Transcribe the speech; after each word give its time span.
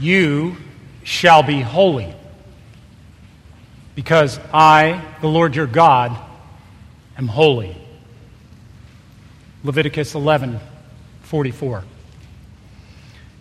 You 0.00 0.56
shall 1.04 1.42
be 1.42 1.60
holy, 1.60 2.14
because 3.94 4.40
I, 4.52 5.04
the 5.20 5.28
Lord 5.28 5.54
your 5.54 5.66
God, 5.66 6.18
am 7.18 7.28
holy. 7.28 7.76
Leviticus 9.62 10.14
11 10.14 10.58
44. 11.24 11.84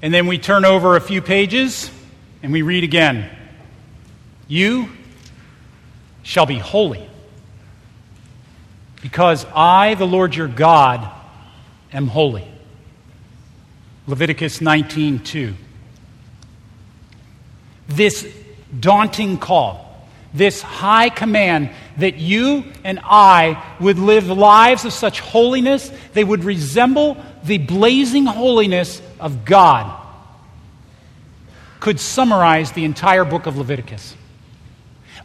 And 0.01 0.13
then 0.13 0.27
we 0.27 0.37
turn 0.37 0.65
over 0.65 0.95
a 0.95 1.01
few 1.01 1.21
pages 1.21 1.89
and 2.43 2.51
we 2.51 2.61
read 2.61 2.83
again 2.83 3.29
You 4.47 4.89
shall 6.23 6.45
be 6.45 6.57
holy, 6.57 7.09
because 9.01 9.45
I, 9.55 9.95
the 9.95 10.05
Lord 10.05 10.35
your 10.35 10.49
God, 10.49 11.09
am 11.93 12.07
holy. 12.07 12.45
Leviticus 14.07 14.59
19 14.59 15.19
2. 15.19 15.53
This 17.89 18.25
daunting 18.79 19.37
call, 19.37 20.07
this 20.33 20.61
high 20.61 21.09
command 21.09 21.71
that 21.97 22.17
you 22.17 22.63
and 22.83 22.99
I 23.03 23.63
would 23.79 23.99
live 23.99 24.27
lives 24.29 24.85
of 24.85 24.93
such 24.93 25.19
holiness, 25.19 25.91
they 26.13 26.23
would 26.23 26.43
resemble 26.43 27.17
the 27.43 27.57
blazing 27.57 28.25
holiness 28.25 29.01
of 29.19 29.43
God, 29.43 29.95
could 31.79 31.99
summarize 31.99 32.71
the 32.71 32.85
entire 32.85 33.25
book 33.25 33.47
of 33.47 33.57
Leviticus. 33.57 34.15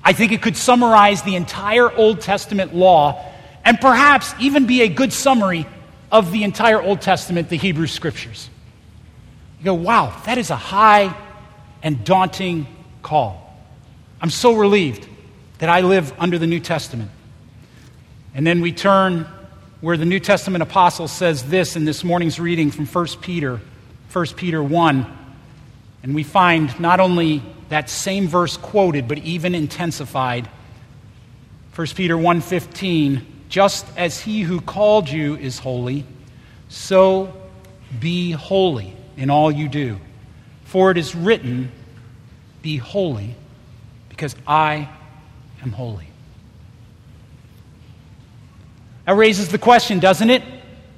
I 0.02 0.12
think 0.12 0.32
it 0.32 0.42
could 0.42 0.56
summarize 0.56 1.22
the 1.22 1.36
entire 1.36 1.90
Old 1.90 2.20
Testament 2.20 2.74
law 2.74 3.24
and 3.64 3.80
perhaps 3.80 4.34
even 4.38 4.66
be 4.66 4.82
a 4.82 4.88
good 4.88 5.12
summary 5.12 5.66
of 6.12 6.30
the 6.30 6.44
entire 6.44 6.80
Old 6.80 7.00
Testament, 7.00 7.48
the 7.48 7.56
Hebrew 7.56 7.86
Scriptures. 7.86 8.50
You 9.58 9.64
go, 9.64 9.74
wow, 9.74 10.14
that 10.26 10.38
is 10.38 10.50
a 10.50 10.56
high 10.56 11.16
and 11.84 12.04
daunting 12.04 12.66
call. 13.02 13.54
I'm 14.20 14.30
so 14.30 14.54
relieved 14.54 15.06
that 15.58 15.68
I 15.68 15.82
live 15.82 16.12
under 16.18 16.38
the 16.38 16.46
New 16.46 16.58
Testament. 16.58 17.10
And 18.34 18.44
then 18.44 18.60
we 18.60 18.72
turn 18.72 19.28
where 19.80 19.96
the 19.96 20.06
New 20.06 20.18
Testament 20.18 20.62
apostle 20.62 21.06
says 21.06 21.44
this 21.44 21.76
in 21.76 21.84
this 21.84 22.02
morning's 22.02 22.40
reading 22.40 22.70
from 22.70 22.86
1 22.86 23.06
Peter, 23.20 23.60
1 24.12 24.26
Peter 24.34 24.62
1. 24.62 25.18
And 26.02 26.14
we 26.14 26.22
find 26.22 26.78
not 26.80 27.00
only 27.00 27.42
that 27.68 27.90
same 27.90 28.28
verse 28.28 28.56
quoted, 28.56 29.06
but 29.06 29.18
even 29.18 29.54
intensified. 29.54 30.48
1 31.74 31.86
Peter 31.94 32.16
1:15, 32.16 33.22
just 33.48 33.86
as 33.96 34.20
he 34.20 34.42
who 34.42 34.60
called 34.60 35.08
you 35.08 35.36
is 35.36 35.58
holy, 35.58 36.04
so 36.68 37.32
be 38.00 38.30
holy 38.30 38.94
in 39.16 39.28
all 39.28 39.50
you 39.50 39.68
do. 39.68 39.98
For 40.64 40.90
it 40.90 40.98
is 40.98 41.14
written, 41.14 41.70
be 42.62 42.76
holy, 42.76 43.34
because 44.08 44.34
I 44.46 44.88
am 45.62 45.72
holy. 45.72 46.08
That 49.06 49.16
raises 49.16 49.48
the 49.48 49.58
question, 49.58 49.98
doesn't 50.00 50.30
it? 50.30 50.42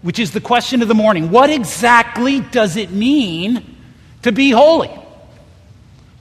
Which 0.03 0.19
is 0.19 0.31
the 0.31 0.41
question 0.41 0.83
of 0.83 0.89
the 0.89 0.95
morning. 0.95 1.31
What 1.31 1.51
exactly 1.51 2.41
does 2.41 2.77
it 2.77 2.91
mean 2.91 3.77
to 4.23 4.33
be 4.33 4.51
holy? 4.51 4.91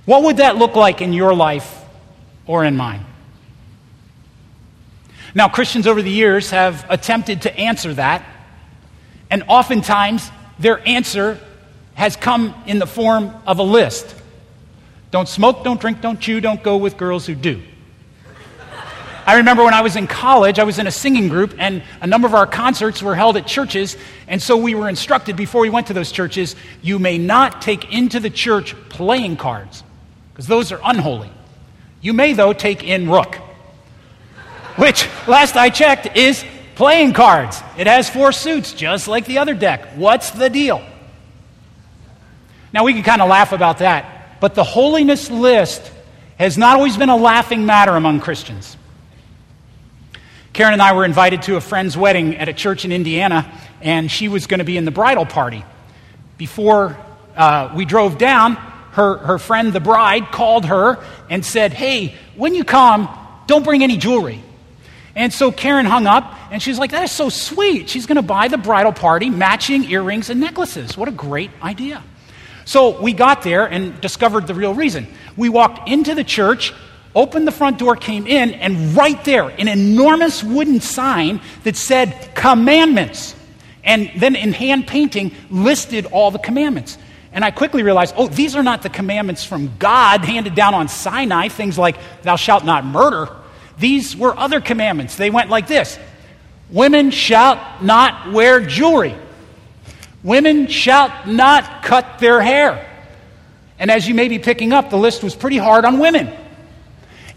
What 0.05 0.23
would 0.23 0.37
that 0.37 0.57
look 0.57 0.75
like 0.75 1.01
in 1.01 1.13
your 1.13 1.33
life 1.33 1.83
or 2.47 2.63
in 2.63 2.75
mine? 2.75 3.05
Now, 5.35 5.49
Christians 5.49 5.85
over 5.85 6.01
the 6.01 6.09
years 6.09 6.51
have 6.51 6.85
attempted 6.89 7.43
to 7.43 7.55
answer 7.59 7.93
that, 7.95 8.25
and 9.29 9.43
oftentimes 9.47 10.31
their 10.59 10.79
answer 10.87 11.39
has 11.95 12.15
come 12.15 12.53
in 12.67 12.79
the 12.79 12.87
form 12.87 13.33
of 13.47 13.59
a 13.59 13.63
list. 13.63 14.13
Don't 15.11 15.27
smoke, 15.27 15.63
don't 15.63 15.79
drink, 15.79 16.01
don't 16.01 16.19
chew, 16.19 16.39
don't 16.41 16.61
go 16.61 16.77
with 16.77 16.97
girls 16.97 17.25
who 17.25 17.35
do. 17.35 17.61
I 19.25 19.37
remember 19.37 19.63
when 19.63 19.73
I 19.73 19.81
was 19.81 19.95
in 19.95 20.05
college, 20.05 20.59
I 20.59 20.65
was 20.65 20.77
in 20.77 20.85
a 20.85 20.91
singing 20.91 21.29
group, 21.29 21.55
and 21.57 21.81
a 21.99 22.05
number 22.05 22.27
of 22.27 22.35
our 22.35 22.45
concerts 22.45 23.01
were 23.01 23.15
held 23.15 23.37
at 23.37 23.47
churches. 23.47 23.97
And 24.27 24.39
so 24.39 24.55
we 24.55 24.75
were 24.75 24.87
instructed 24.87 25.35
before 25.35 25.61
we 25.61 25.69
went 25.69 25.87
to 25.87 25.93
those 25.93 26.11
churches 26.11 26.55
you 26.83 26.99
may 26.99 27.17
not 27.17 27.61
take 27.61 27.91
into 27.91 28.19
the 28.19 28.29
church 28.29 28.75
playing 28.89 29.37
cards, 29.37 29.83
because 30.31 30.45
those 30.45 30.71
are 30.71 30.79
unholy. 30.83 31.31
You 32.01 32.13
may, 32.13 32.33
though, 32.33 32.53
take 32.53 32.83
in 32.83 33.09
rook, 33.09 33.35
which, 34.75 35.07
last 35.27 35.55
I 35.55 35.71
checked, 35.71 36.15
is 36.15 36.45
playing 36.75 37.13
cards. 37.13 37.63
It 37.79 37.87
has 37.87 38.07
four 38.07 38.31
suits, 38.31 38.73
just 38.73 39.07
like 39.07 39.25
the 39.25 39.39
other 39.39 39.55
deck. 39.55 39.93
What's 39.95 40.29
the 40.31 40.51
deal? 40.51 40.85
Now, 42.75 42.83
we 42.83 42.91
can 42.91 43.03
kind 43.03 43.21
of 43.21 43.29
laugh 43.29 43.53
about 43.53 43.77
that, 43.77 44.41
but 44.41 44.53
the 44.53 44.65
holiness 44.65 45.31
list 45.31 45.89
has 46.37 46.57
not 46.57 46.75
always 46.75 46.97
been 46.97 47.07
a 47.07 47.15
laughing 47.15 47.65
matter 47.65 47.95
among 47.95 48.19
Christians. 48.19 48.75
Karen 50.51 50.73
and 50.73 50.81
I 50.81 50.91
were 50.91 51.05
invited 51.05 51.43
to 51.43 51.55
a 51.55 51.61
friend's 51.61 51.95
wedding 51.95 52.35
at 52.35 52.49
a 52.49 52.53
church 52.53 52.83
in 52.83 52.91
Indiana, 52.91 53.49
and 53.79 54.11
she 54.11 54.27
was 54.27 54.47
going 54.47 54.57
to 54.57 54.65
be 54.65 54.75
in 54.75 54.83
the 54.83 54.91
bridal 54.91 55.25
party. 55.25 55.63
Before 56.37 56.97
uh, 57.37 57.71
we 57.73 57.85
drove 57.85 58.17
down, 58.17 58.55
her, 58.91 59.19
her 59.19 59.39
friend, 59.39 59.71
the 59.71 59.79
bride, 59.79 60.33
called 60.33 60.65
her 60.65 61.01
and 61.29 61.45
said, 61.45 61.71
Hey, 61.71 62.13
when 62.35 62.55
you 62.55 62.65
come, 62.65 63.07
don't 63.47 63.63
bring 63.63 63.83
any 63.83 63.95
jewelry. 63.95 64.43
And 65.15 65.31
so 65.31 65.49
Karen 65.49 65.85
hung 65.85 66.07
up, 66.07 66.51
and 66.51 66.61
she's 66.61 66.77
like, 66.77 66.91
That 66.91 67.03
is 67.03 67.11
so 67.13 67.29
sweet. 67.29 67.87
She's 67.87 68.05
going 68.05 68.17
to 68.17 68.21
buy 68.21 68.49
the 68.49 68.57
bridal 68.57 68.91
party 68.91 69.29
matching 69.29 69.85
earrings 69.85 70.29
and 70.29 70.41
necklaces. 70.41 70.97
What 70.97 71.07
a 71.07 71.13
great 71.13 71.51
idea. 71.61 72.03
So 72.65 72.99
we 72.99 73.13
got 73.13 73.43
there 73.43 73.65
and 73.65 73.99
discovered 74.01 74.47
the 74.47 74.55
real 74.55 74.73
reason. 74.73 75.07
We 75.37 75.49
walked 75.49 75.87
into 75.87 76.15
the 76.15 76.23
church, 76.23 76.73
opened 77.13 77.47
the 77.47 77.51
front 77.51 77.77
door, 77.77 77.95
came 77.95 78.25
in, 78.25 78.53
and 78.53 78.95
right 78.95 79.23
there, 79.23 79.49
an 79.49 79.67
enormous 79.67 80.43
wooden 80.43 80.81
sign 80.81 81.41
that 81.63 81.77
said 81.77 82.31
commandments. 82.35 83.35
And 83.83 84.11
then 84.17 84.35
in 84.35 84.51
hand 84.51 84.87
painting, 84.87 85.31
listed 85.51 86.07
all 86.07 86.31
the 86.31 86.39
commandments. 86.39 86.97
And 87.31 87.45
I 87.45 87.51
quickly 87.51 87.83
realized, 87.83 88.15
oh, 88.17 88.27
these 88.27 88.55
are 88.55 88.63
not 88.63 88.81
the 88.81 88.89
commandments 88.89 89.45
from 89.45 89.77
God 89.77 90.25
handed 90.25 90.55
down 90.55 90.73
on 90.73 90.87
Sinai, 90.87 91.49
things 91.49 91.77
like, 91.77 91.97
thou 92.23 92.35
shalt 92.35 92.65
not 92.65 92.83
murder. 92.83 93.29
These 93.77 94.15
were 94.15 94.35
other 94.37 94.61
commandments. 94.61 95.17
They 95.17 95.29
went 95.29 95.49
like 95.49 95.67
this 95.67 95.99
Women 96.69 97.11
shall 97.11 97.61
not 97.81 98.31
wear 98.31 98.65
jewelry. 98.65 99.15
Women 100.25 100.65
shall 100.65 101.13
not 101.27 101.83
cut 101.83 102.17
their 102.17 102.41
hair. 102.41 102.83
And 103.77 103.91
as 103.91 104.07
you 104.07 104.15
may 104.15 104.27
be 104.27 104.39
picking 104.39 104.73
up, 104.73 104.89
the 104.89 104.97
list 104.97 105.21
was 105.21 105.35
pretty 105.35 105.59
hard 105.59 105.85
on 105.85 105.99
women. 105.99 106.35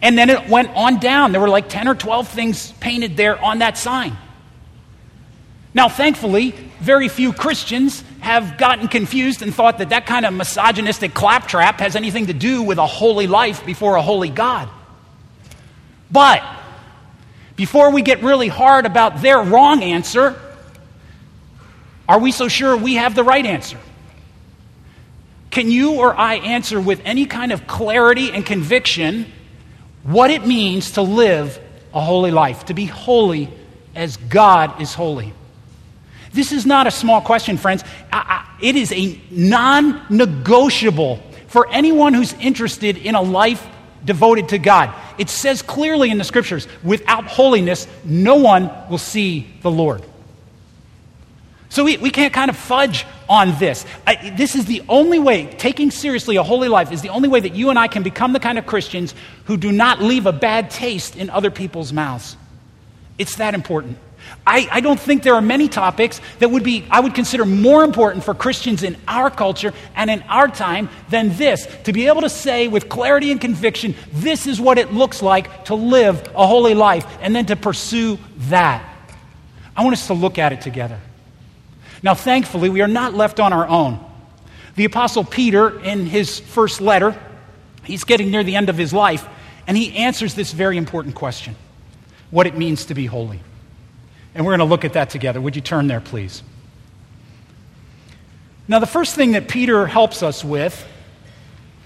And 0.01 0.17
then 0.17 0.31
it 0.31 0.49
went 0.49 0.71
on 0.75 0.99
down. 0.99 1.33
There 1.33 1.41
were 1.41 1.51
like 1.51 1.69
10 1.69 1.87
or 1.87 1.95
12 1.95 2.29
things 2.29 2.73
painted 2.81 3.15
there 3.15 3.39
on 3.39 3.59
that 3.59 3.77
sign. 3.77 4.17
Now, 5.75 5.91
thankfully, 5.91 6.53
very 6.81 7.09
few 7.09 7.35
Christians 7.35 8.03
have 8.21 8.57
gotten 8.57 8.89
confused 8.89 9.43
and 9.43 9.55
thought 9.55 9.79
that 9.79 9.91
that 9.91 10.07
kind 10.07 10.25
of 10.25 10.33
misogynistic 10.33 11.13
claptrap 11.13 11.81
has 11.81 11.95
anything 11.95 12.29
to 12.29 12.33
do 12.33 12.63
with 12.63 12.79
a 12.79 12.87
holy 12.87 13.27
life 13.27 13.67
before 13.67 13.97
a 13.97 14.03
holy 14.03 14.31
God. 14.31 14.67
But 16.11 16.43
before 17.55 17.91
we 17.91 18.01
get 18.01 18.23
really 18.23 18.49
hard 18.49 18.87
about 18.87 19.21
their 19.21 19.43
wrong 19.43 19.83
answer, 19.83 20.41
are 22.09 22.19
we 22.19 22.33
so 22.33 22.49
sure 22.49 22.77
we 22.77 22.95
have 22.95 23.15
the 23.15 23.25
right 23.25 23.45
answer? 23.45 23.79
Can 25.51 25.71
you 25.71 25.95
or 25.95 26.17
I 26.17 26.37
answer 26.37 26.81
with 26.81 27.01
any 27.05 27.27
kind 27.27 27.53
of 27.53 27.67
clarity 27.67 28.33
and 28.33 28.45
conviction 28.45 29.31
what 30.03 30.31
it 30.31 30.47
means 30.47 30.93
to 30.93 31.03
live 31.03 31.61
a 31.93 32.01
holy 32.01 32.31
life, 32.31 32.67
to 32.67 32.75
be 32.75 32.87
holy 32.87 33.51
as 33.95 34.17
God 34.17 34.81
is 34.81 34.95
holy. 34.95 35.33
This 36.33 36.53
is 36.53 36.67
not 36.67 36.87
a 36.87 36.91
small 36.91 37.21
question, 37.21 37.57
friends. 37.57 37.83
It 38.61 38.77
is 38.77 38.93
a 38.93 39.21
non 39.31 40.01
negotiable 40.11 41.23
for 41.49 41.69
anyone 41.71 42.15
who's 42.15 42.35
interested 42.35 42.99
in 42.99 43.15
a 43.15 43.23
life 43.23 43.67
devoted 44.05 44.51
to 44.51 44.59
God. 44.59 44.95
It 45.19 45.29
says 45.31 45.63
clearly 45.63 46.11
in 46.11 46.19
the 46.19 46.25
scriptures 46.25 46.69
without 46.83 47.25
holiness, 47.25 47.87
no 48.05 48.37
one 48.37 48.71
will 48.89 48.99
see 48.99 49.47
the 49.63 49.71
Lord. 49.71 50.05
So 51.71 51.85
we, 51.85 51.99
we 51.99 52.11
can't 52.11 52.33
kind 52.33 52.51
of 52.51 52.57
fudge 52.57 53.05
on 53.29 53.59
this. 53.59 53.85
I, 54.07 54.31
this 54.37 54.55
is 54.55 54.65
the 54.65 54.83
only 54.89 55.19
way, 55.19 55.47
taking 55.47 55.91
seriously 55.91 56.37
a 56.37 56.43
holy 56.43 56.69
life 56.69 56.93
is 56.93 57.03
the 57.03 57.11
only 57.11 57.29
way 57.29 57.41
that 57.41 57.55
you 57.55 57.71
and 57.71 57.79
I 57.79 57.89
can 57.89 58.03
become 58.03 58.33
the 58.33 58.41
kind 58.41 58.59
of 58.59 58.67
Christians 58.67 59.15
who 59.45 59.57
do 59.57 59.71
not 59.71 60.01
leave 60.01 60.27
a 60.27 60.33
bad 60.33 60.71
taste 60.71 61.17
in 61.17 61.29
other 61.29 61.51
people's 61.51 61.93
mouths. 61.93 62.37
It's 63.19 63.37
that 63.37 63.55
important. 63.55 63.99
I, 64.47 64.69
I 64.71 64.81
don't 64.81 64.99
think 64.99 65.23
there 65.23 65.35
are 65.35 65.43
many 65.43 65.69
topics 65.69 66.21
that 66.39 66.51
would 66.51 66.63
be, 66.63 66.87
I 66.91 67.01
would 67.01 67.15
consider 67.15 67.45
more 67.45 67.85
important 67.85 68.25
for 68.25 68.35
Christians 68.35 68.83
in 68.83 68.97
our 69.07 69.31
culture 69.31 69.73
and 69.95 70.11
in 70.11 70.23
our 70.23 70.49
time 70.49 70.89
than 71.09 71.37
this. 71.37 71.67
To 71.85 71.93
be 71.93 72.07
able 72.07 72.23
to 72.23 72.31
say 72.31 72.69
with 72.69 72.89
clarity 72.89 73.31
and 73.31 73.41
conviction, 73.41 73.95
this 74.13 74.47
is 74.47 74.61
what 74.61 74.79
it 74.79 74.93
looks 74.93 75.23
like 75.23 75.67
to 75.67 75.75
live 75.75 76.31
a 76.35 76.47
holy 76.47 76.75
life, 76.75 77.07
and 77.21 77.35
then 77.35 77.47
to 77.47 77.57
pursue 77.57 78.19
that. 78.49 78.85
I 79.77 79.83
want 79.83 79.93
us 79.95 80.07
to 80.09 80.15
look 80.15 80.39
at 80.39 80.53
it 80.53 80.61
together. 80.61 80.99
Now, 82.03 82.15
thankfully, 82.15 82.69
we 82.69 82.81
are 82.81 82.89
not 82.89 83.15
left 83.15 83.41
on 83.41 83.53
our 83.53 83.67
own. 83.67 84.05
The 84.77 84.85
Apostle 84.85 85.25
Peter, 85.25 85.81
in 85.81 86.07
his 86.07 86.39
first 86.39 86.81
letter, 86.81 87.21
he's 87.83 88.05
getting 88.05 88.31
near 88.31 88.45
the 88.45 88.57
end 88.57 88.69
of 88.69 88.77
his 88.77 88.93
life, 88.93 89.27
and 89.67 89.77
he 89.77 89.97
answers 89.97 90.35
this 90.35 90.53
very 90.53 90.77
important 90.77 91.15
question 91.15 91.57
what 92.31 92.47
it 92.47 92.57
means 92.57 92.85
to 92.87 92.95
be 92.95 93.07
holy. 93.07 93.41
And 94.35 94.45
we're 94.45 94.53
going 94.53 94.67
to 94.67 94.73
look 94.73 94.85
at 94.85 94.93
that 94.93 95.11
together. 95.11 95.41
Would 95.41 95.57
you 95.57 95.63
turn 95.63 95.87
there, 95.87 96.01
please? 96.01 96.43
Now, 98.69 98.79
the 98.79 98.87
first 98.87 99.15
thing 99.15 99.33
that 99.33 99.49
Peter 99.49 99.87
helps 99.87 100.23
us 100.23 100.45
with, 100.45 100.87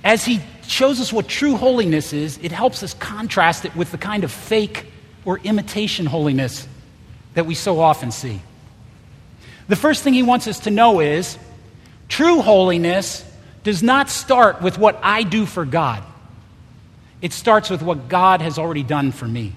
as 0.03 0.25
he 0.25 0.41
shows 0.67 1.01
us 1.01 1.13
what 1.13 1.29
true 1.29 1.57
holiness 1.57 2.13
is, 2.13 2.39
it 2.43 2.51
helps 2.51 2.83
us 2.83 2.93
contrast 2.95 3.65
it 3.65 3.75
with 3.77 3.93
the 3.93 3.99
kind 3.99 4.25
of 4.25 4.33
fake 4.33 4.87
or 5.25 5.39
imitation 5.39 6.07
holiness 6.07 6.67
that 7.35 7.47
we 7.47 7.55
so 7.55 7.79
often 7.79 8.11
see. 8.11 8.43
The 9.69 9.77
first 9.77 10.03
thing 10.03 10.15
he 10.15 10.23
wants 10.23 10.47
us 10.49 10.61
to 10.61 10.71
know 10.71 11.01
is 11.01 11.39
true 12.09 12.43
holiness 12.43 13.25
does 13.65 13.83
not 13.83 14.11
start 14.11 14.61
with 14.61 14.79
what 14.79 14.99
I 15.03 15.23
do 15.23 15.47
for 15.47 15.65
God, 15.65 16.03
it 17.21 17.33
starts 17.33 17.71
with 17.71 17.83
what 17.83 18.09
God 18.09 18.41
has 18.41 18.59
already 18.59 18.83
done 18.83 19.13
for 19.13 19.27
me. 19.27 19.53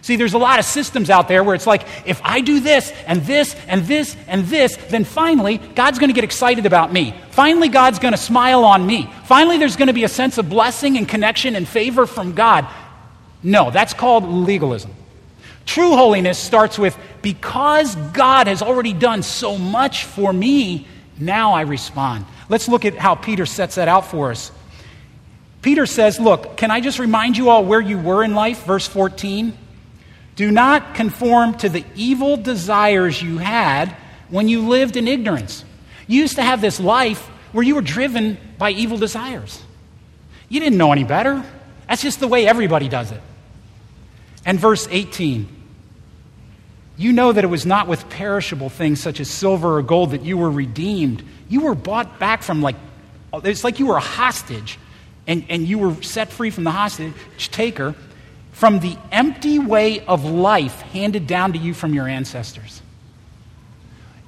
See, 0.00 0.16
there's 0.16 0.34
a 0.34 0.38
lot 0.38 0.58
of 0.58 0.64
systems 0.64 1.10
out 1.10 1.28
there 1.28 1.42
where 1.42 1.54
it's 1.54 1.66
like, 1.66 1.82
if 2.06 2.20
I 2.22 2.40
do 2.40 2.60
this 2.60 2.92
and 3.06 3.22
this 3.22 3.54
and 3.66 3.84
this 3.84 4.16
and 4.28 4.46
this, 4.46 4.76
then 4.88 5.04
finally 5.04 5.58
God's 5.58 5.98
going 5.98 6.08
to 6.08 6.14
get 6.14 6.24
excited 6.24 6.66
about 6.66 6.92
me. 6.92 7.14
Finally, 7.30 7.68
God's 7.68 7.98
going 7.98 8.12
to 8.14 8.18
smile 8.18 8.64
on 8.64 8.86
me. 8.86 9.12
Finally, 9.24 9.58
there's 9.58 9.76
going 9.76 9.88
to 9.88 9.92
be 9.92 10.04
a 10.04 10.08
sense 10.08 10.38
of 10.38 10.48
blessing 10.48 10.96
and 10.96 11.08
connection 11.08 11.56
and 11.56 11.66
favor 11.66 12.06
from 12.06 12.32
God. 12.32 12.66
No, 13.42 13.70
that's 13.70 13.92
called 13.92 14.24
legalism. 14.24 14.94
True 15.68 15.90
holiness 15.96 16.38
starts 16.38 16.78
with 16.78 16.96
because 17.20 17.94
God 17.94 18.46
has 18.46 18.62
already 18.62 18.94
done 18.94 19.22
so 19.22 19.58
much 19.58 20.04
for 20.04 20.32
me, 20.32 20.86
now 21.18 21.52
I 21.52 21.60
respond. 21.60 22.24
Let's 22.48 22.68
look 22.68 22.86
at 22.86 22.96
how 22.96 23.16
Peter 23.16 23.44
sets 23.44 23.74
that 23.74 23.86
out 23.86 24.06
for 24.06 24.30
us. 24.30 24.50
Peter 25.60 25.84
says, 25.84 26.18
Look, 26.18 26.56
can 26.56 26.70
I 26.70 26.80
just 26.80 26.98
remind 26.98 27.36
you 27.36 27.50
all 27.50 27.66
where 27.66 27.82
you 27.82 27.98
were 27.98 28.24
in 28.24 28.34
life? 28.34 28.64
Verse 28.64 28.88
14. 28.88 29.52
Do 30.36 30.50
not 30.50 30.94
conform 30.94 31.58
to 31.58 31.68
the 31.68 31.84
evil 31.94 32.38
desires 32.38 33.20
you 33.20 33.36
had 33.36 33.94
when 34.30 34.48
you 34.48 34.66
lived 34.68 34.96
in 34.96 35.06
ignorance. 35.06 35.66
You 36.06 36.22
used 36.22 36.36
to 36.36 36.42
have 36.42 36.62
this 36.62 36.80
life 36.80 37.20
where 37.52 37.62
you 37.62 37.74
were 37.74 37.82
driven 37.82 38.38
by 38.56 38.70
evil 38.70 38.96
desires. 38.96 39.62
You 40.48 40.60
didn't 40.60 40.78
know 40.78 40.92
any 40.92 41.04
better. 41.04 41.44
That's 41.86 42.00
just 42.00 42.20
the 42.20 42.28
way 42.28 42.46
everybody 42.46 42.88
does 42.88 43.12
it. 43.12 43.20
And 44.46 44.58
verse 44.58 44.88
18 44.90 45.56
You 46.98 47.12
know 47.12 47.32
that 47.32 47.44
it 47.44 47.46
was 47.46 47.64
not 47.64 47.86
with 47.86 48.08
perishable 48.10 48.68
things 48.68 49.00
such 49.00 49.20
as 49.20 49.30
silver 49.30 49.78
or 49.78 49.82
gold 49.82 50.10
that 50.10 50.22
you 50.22 50.36
were 50.36 50.50
redeemed. 50.50 51.22
You 51.48 51.62
were 51.62 51.74
bought 51.74 52.18
back 52.18 52.42
from 52.42 52.60
like, 52.60 52.76
it's 53.32 53.64
like 53.64 53.78
you 53.78 53.86
were 53.86 53.96
a 53.96 54.00
hostage 54.00 54.78
and, 55.26 55.44
and 55.48 55.66
you 55.66 55.78
were 55.78 56.02
set 56.02 56.30
free 56.30 56.50
from 56.50 56.64
the 56.64 56.72
hostage 56.72 57.14
taker 57.50 57.94
from 58.58 58.80
the 58.80 58.96
empty 59.12 59.60
way 59.60 60.00
of 60.00 60.24
life 60.24 60.80
handed 60.80 61.28
down 61.28 61.52
to 61.52 61.58
you 61.60 61.72
from 61.72 61.94
your 61.94 62.08
ancestors. 62.08 62.82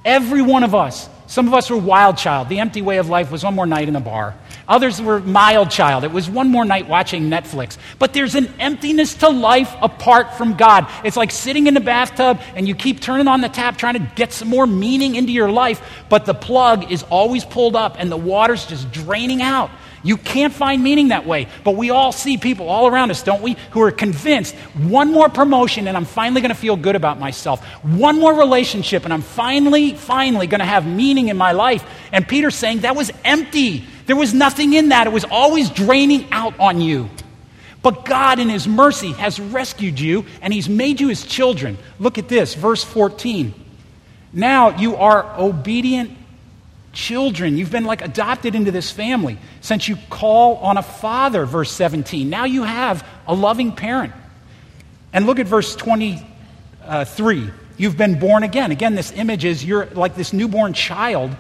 Every 0.05 0.41
one 0.41 0.63
of 0.63 0.73
us, 0.73 1.09
some 1.31 1.47
of 1.47 1.55
us 1.55 1.71
were 1.71 1.77
wild 1.77 2.17
child. 2.17 2.49
The 2.49 2.59
empty 2.59 2.83
way 2.83 2.97
of 2.97 3.09
life 3.09 3.31
was 3.31 3.45
one 3.45 3.55
more 3.55 3.65
night 3.65 3.87
in 3.87 3.95
a 3.95 4.01
bar. 4.01 4.35
Others 4.67 5.01
were 5.01 5.21
mild 5.21 5.71
child. 5.71 6.03
It 6.03 6.11
was 6.11 6.29
one 6.29 6.49
more 6.49 6.65
night 6.65 6.89
watching 6.89 7.31
Netflix. 7.31 7.79
But 8.01 8.13
there's 8.13 8.35
an 8.35 8.53
emptiness 8.59 9.15
to 9.15 9.29
life 9.29 9.73
apart 9.81 10.35
from 10.35 10.57
God. 10.57 10.89
It's 11.05 11.17
like 11.17 11.31
sitting 11.31 11.69
in 11.69 11.75
the 11.75 11.81
bathtub 11.81 12.41
and 12.57 12.67
you 12.67 12.75
keep 12.75 12.99
turning 12.99 13.29
on 13.29 13.43
the 13.43 13.49
tap 13.49 13.79
trying 13.79 13.95
to 13.95 14.11
get 14.17 14.33
some 14.33 14.49
more 14.49 14.67
meaning 14.67 15.15
into 15.15 15.31
your 15.31 15.53
life, 15.53 15.81
but 16.09 16.27
the 16.27 16.35
plug 16.35 16.91
is 16.91 17.05
always 17.05 17.45
pulled 17.45 17.77
up 17.77 17.95
and 18.01 18.11
the 18.11 18.17
water's 18.17 18.67
just 18.67 18.91
draining 18.91 19.41
out. 19.41 19.71
You 20.03 20.17
can't 20.17 20.53
find 20.53 20.83
meaning 20.83 21.09
that 21.09 21.27
way. 21.27 21.47
But 21.65 21.77
we 21.77 21.91
all 21.91 22.13
see 22.13 22.39
people 22.39 22.69
all 22.69 22.87
around 22.87 23.11
us, 23.11 23.23
don't 23.23 23.43
we, 23.43 23.57
who 23.73 23.83
are 23.83 23.91
convinced 23.91 24.55
one 24.55 25.13
more 25.13 25.29
promotion 25.29 25.89
and 25.89 25.97
I'm 25.97 26.07
finally 26.07 26.41
going 26.41 26.55
to 26.55 26.61
feel 26.61 26.77
good 26.77 26.97
about 26.97 27.19
myself. 27.19 27.63
One 27.85 28.19
more 28.19 28.35
relationship 28.35 29.05
and 29.05 29.13
I'm 29.13 29.23
finally, 29.23 29.95
finally 29.95 30.47
going 30.47 30.61
to 30.61 30.65
have 30.65 30.87
meaning 30.87 31.29
in 31.29 31.37
my 31.37 31.53
life. 31.53 31.85
And 32.13 32.27
Peter's 32.27 32.55
saying 32.55 32.81
that 32.81 32.97
was 32.97 33.11
empty. 33.25 33.85
There 34.07 34.17
was 34.17 34.33
nothing 34.33 34.73
in 34.73 34.89
that. 34.89 35.07
It 35.07 35.13
was 35.13 35.25
always 35.25 35.69
draining 35.69 36.31
out 36.33 36.59
on 36.59 36.81
you. 36.81 37.11
But 37.83 38.05
God, 38.05 38.39
in 38.39 38.49
His 38.49 38.69
mercy, 38.69 39.13
has 39.13 39.39
rescued 39.41 40.01
you 40.01 40.25
and 40.41 40.53
He's 40.53 40.69
made 40.69 41.01
you 41.01 41.09
His 41.09 41.25
children. 41.25 41.79
Look 41.99 42.19
at 42.19 42.29
this, 42.29 42.55
verse 42.55 42.85
14. 42.85 43.55
Now 44.33 44.79
you 44.79 44.97
are 44.97 45.39
obedient 45.39 46.17
children. 46.93 47.57
You've 47.57 47.71
been 47.71 47.85
like 47.85 48.03
adopted 48.03 48.55
into 48.55 48.71
this 48.71 48.91
family 48.91 49.39
since 49.61 49.89
you 49.89 49.97
call 50.09 50.57
on 50.57 50.77
a 50.77 50.83
father, 50.83 51.47
verse 51.47 51.71
17. 51.73 52.29
Now 52.29 52.45
you 52.45 52.65
have 52.65 53.07
a 53.27 53.35
loving 53.35 53.73
parent. 53.73 54.13
And 55.13 55.27
look 55.27 55.39
at 55.39 55.47
verse 55.47 55.75
23. 55.77 57.51
You've 57.77 57.97
been 57.97 58.19
born 58.19 58.43
again. 58.43 58.71
Again, 58.71 58.95
this 58.95 59.13
image 59.13 59.45
is 59.45 59.65
you're 59.65 59.87
like 59.87 60.15
this 60.15 60.33
newborn 60.33 60.73
child. 60.73 61.35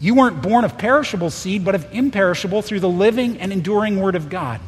You 0.00 0.14
weren't 0.14 0.42
born 0.42 0.64
of 0.64 0.76
perishable 0.76 1.30
seed, 1.30 1.64
but 1.64 1.74
of 1.74 1.86
imperishable 1.92 2.62
through 2.62 2.80
the 2.80 2.88
living 2.88 3.38
and 3.38 3.52
enduring 3.52 4.00
word 4.00 4.14
of 4.14 4.28
God. 4.28 4.60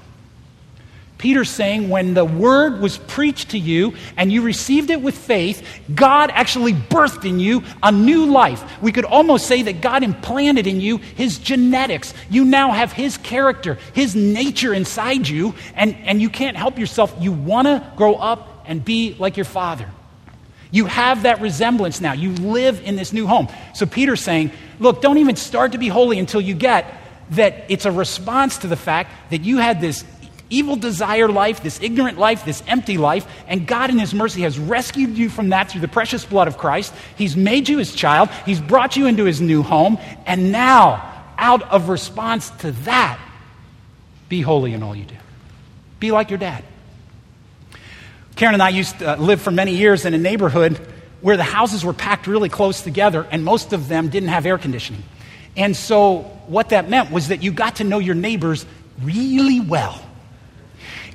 Peter's 1.19 1.51
saying 1.51 1.89
when 1.89 2.15
the 2.15 2.25
word 2.25 2.81
was 2.81 2.97
preached 2.97 3.51
to 3.51 3.59
you 3.59 3.95
and 4.17 4.33
you 4.33 4.43
received 4.43 4.91
it 4.91 5.03
with 5.03 5.19
faith, 5.19 5.67
God 5.93 6.31
actually 6.33 6.73
birthed 6.73 7.29
in 7.29 7.41
you 7.41 7.65
a 7.83 7.91
new 7.91 8.27
life. 8.27 8.81
We 8.81 8.93
could 8.93 9.05
almost 9.05 9.49
say 9.49 9.63
that 9.63 9.81
God 9.81 10.05
implanted 10.05 10.69
in 10.69 10.81
you 10.81 10.99
his 10.99 11.39
genetics. 11.39 12.15
You 12.31 12.45
now 12.45 12.71
have 12.71 12.93
his 12.93 13.19
character, 13.19 13.79
his 13.95 14.15
nature 14.15 14.73
inside 14.73 15.29
you, 15.29 15.55
and, 15.75 15.97
and 15.97 16.23
you 16.23 16.31
can't 16.31 16.57
help 16.57 16.79
yourself. 16.79 17.13
You 17.19 17.33
want 17.33 17.67
to 17.67 17.85
grow 17.97 18.15
up 18.15 18.65
and 18.67 18.85
be 18.85 19.17
like 19.19 19.37
your 19.37 19.45
father. 19.45 19.91
You 20.71 20.87
have 20.87 21.23
that 21.25 21.41
resemblance 21.41 22.01
now. 22.01 22.13
You 22.13 22.31
live 22.33 22.81
in 22.85 22.95
this 22.95 23.13
new 23.13 23.27
home. 23.27 23.49
So 23.75 23.87
Peter's 23.87 24.21
saying, 24.21 24.53
look, 24.79 25.03
don't 25.03 25.19
even 25.19 25.35
start 25.35 25.73
to 25.73 25.79
be 25.79 25.89
holy 25.89 26.21
until 26.21 26.41
you 26.41 26.55
get 26.55 26.95
that 27.31 27.65
it's 27.69 27.85
a 27.85 27.93
response 27.93 28.59
to 28.59 28.67
the 28.67 28.77
fact 28.77 29.31
that 29.31 29.43
you 29.43 29.59
had 29.59 29.81
this 29.81 30.05
evil 30.51 30.77
desire 30.77 31.29
life, 31.29 31.63
this 31.63 31.81
ignorant 31.81 32.19
life, 32.19 32.45
this 32.45 32.63
empty 32.67 32.99
life, 32.99 33.27
and 33.47 33.67
God 33.67 33.91
in 33.91 33.99
His 33.99 34.15
mercy 34.15 34.43
has 34.43 34.59
rescued 34.59 35.17
you 35.17 35.29
from 35.29 35.51
that 35.51 35.71
through 35.71 35.81
the 35.81 35.89
precious 35.89 36.25
blood 36.25 36.49
of 36.49 36.59
Christ. 36.59 36.95
He's 37.17 37.37
made 37.37 37.69
you 37.69 37.79
His 37.79 37.95
child, 37.95 38.31
He's 38.47 38.61
brought 38.61 38.97
you 38.97 39.07
into 39.07 39.25
His 39.25 39.41
new 39.41 39.63
home, 39.63 39.99
and 40.27 40.53
now, 40.53 41.25
out 41.37 41.63
of 41.71 41.89
response 41.89 42.51
to 42.51 42.73
that, 42.73 43.21
be 44.29 44.41
holy 44.41 44.73
in 44.73 44.83
all 44.83 44.95
you 44.95 45.05
do. 45.05 45.15
Be 46.01 46.11
like 46.13 46.31
your 46.31 46.39
dad. 46.39 46.65
Karen 48.37 48.55
and 48.55 48.63
I 48.63 48.69
used 48.69 48.99
to 49.01 49.15
uh, 49.15 49.17
live 49.17 49.41
for 49.41 49.51
many 49.51 49.75
years 49.75 50.05
in 50.05 50.15
a 50.15 50.19
neighborhood 50.19 50.79
where 51.21 51.37
the 51.37 51.43
houses 51.43 51.85
were 51.85 51.93
packed 51.93 52.27
really 52.27 52.49
close 52.49 52.83
together, 52.83 53.27
and 53.31 53.45
most 53.45 53.73
of 53.73 53.89
them 53.89 54.09
didn't 54.09 54.29
have 54.29 54.47
air 54.47 54.59
conditioning. 54.59 55.03
And 55.57 55.77
so, 55.77 56.21
what 56.47 56.69
that 56.69 56.89
meant 56.89 57.11
was 57.11 57.29
that 57.29 57.43
you 57.43 57.51
got 57.51 57.77
to 57.77 57.85
know 57.85 57.99
your 57.99 58.15
neighbors 58.15 58.65
really 59.03 59.59
well. 59.59 60.01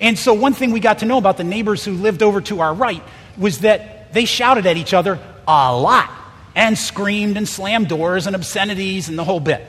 And 0.03 0.19
so, 0.19 0.33
one 0.33 0.53
thing 0.53 0.71
we 0.71 0.81
got 0.81 0.99
to 0.99 1.05
know 1.05 1.17
about 1.17 1.37
the 1.37 1.45
neighbors 1.45 1.85
who 1.85 1.93
lived 1.93 2.21
over 2.21 2.41
to 2.41 2.59
our 2.59 2.73
right 2.73 3.01
was 3.37 3.59
that 3.59 4.13
they 4.13 4.25
shouted 4.25 4.65
at 4.65 4.75
each 4.75 4.93
other 4.93 5.17
a 5.47 5.75
lot 5.75 6.11
and 6.55 6.77
screamed 6.77 7.37
and 7.37 7.47
slammed 7.47 7.87
doors 7.87 8.27
and 8.27 8.35
obscenities 8.35 9.07
and 9.07 9.17
the 9.17 9.23
whole 9.23 9.39
bit. 9.39 9.65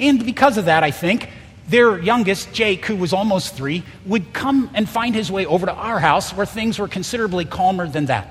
And 0.00 0.26
because 0.26 0.58
of 0.58 0.64
that, 0.64 0.82
I 0.82 0.90
think, 0.90 1.30
their 1.68 1.96
youngest, 1.96 2.52
Jake, 2.52 2.84
who 2.86 2.96
was 2.96 3.12
almost 3.12 3.54
three, 3.54 3.84
would 4.04 4.32
come 4.32 4.68
and 4.74 4.88
find 4.88 5.14
his 5.14 5.30
way 5.30 5.46
over 5.46 5.66
to 5.66 5.72
our 5.72 6.00
house 6.00 6.32
where 6.32 6.44
things 6.44 6.80
were 6.80 6.88
considerably 6.88 7.44
calmer 7.44 7.86
than 7.86 8.06
that. 8.06 8.28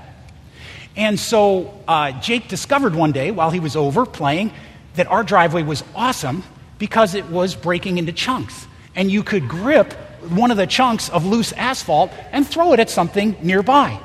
And 0.96 1.18
so 1.18 1.80
uh, 1.88 2.12
Jake 2.20 2.48
discovered 2.48 2.94
one 2.94 3.12
day 3.12 3.30
while 3.30 3.50
he 3.50 3.58
was 3.58 3.74
over 3.74 4.04
playing 4.04 4.52
that 4.96 5.06
our 5.06 5.24
driveway 5.24 5.62
was 5.62 5.82
awesome 5.94 6.44
because 6.78 7.14
it 7.14 7.30
was 7.30 7.54
breaking 7.54 7.96
into 7.96 8.12
chunks. 8.12 8.66
And 8.94 9.10
you 9.10 9.22
could 9.22 9.48
grip 9.48 9.94
one 10.30 10.50
of 10.50 10.56
the 10.56 10.66
chunks 10.66 11.08
of 11.08 11.26
loose 11.26 11.52
asphalt 11.52 12.10
and 12.30 12.46
throw 12.46 12.72
it 12.72 12.80
at 12.80 12.90
something 12.90 13.36
nearby. 13.42 14.00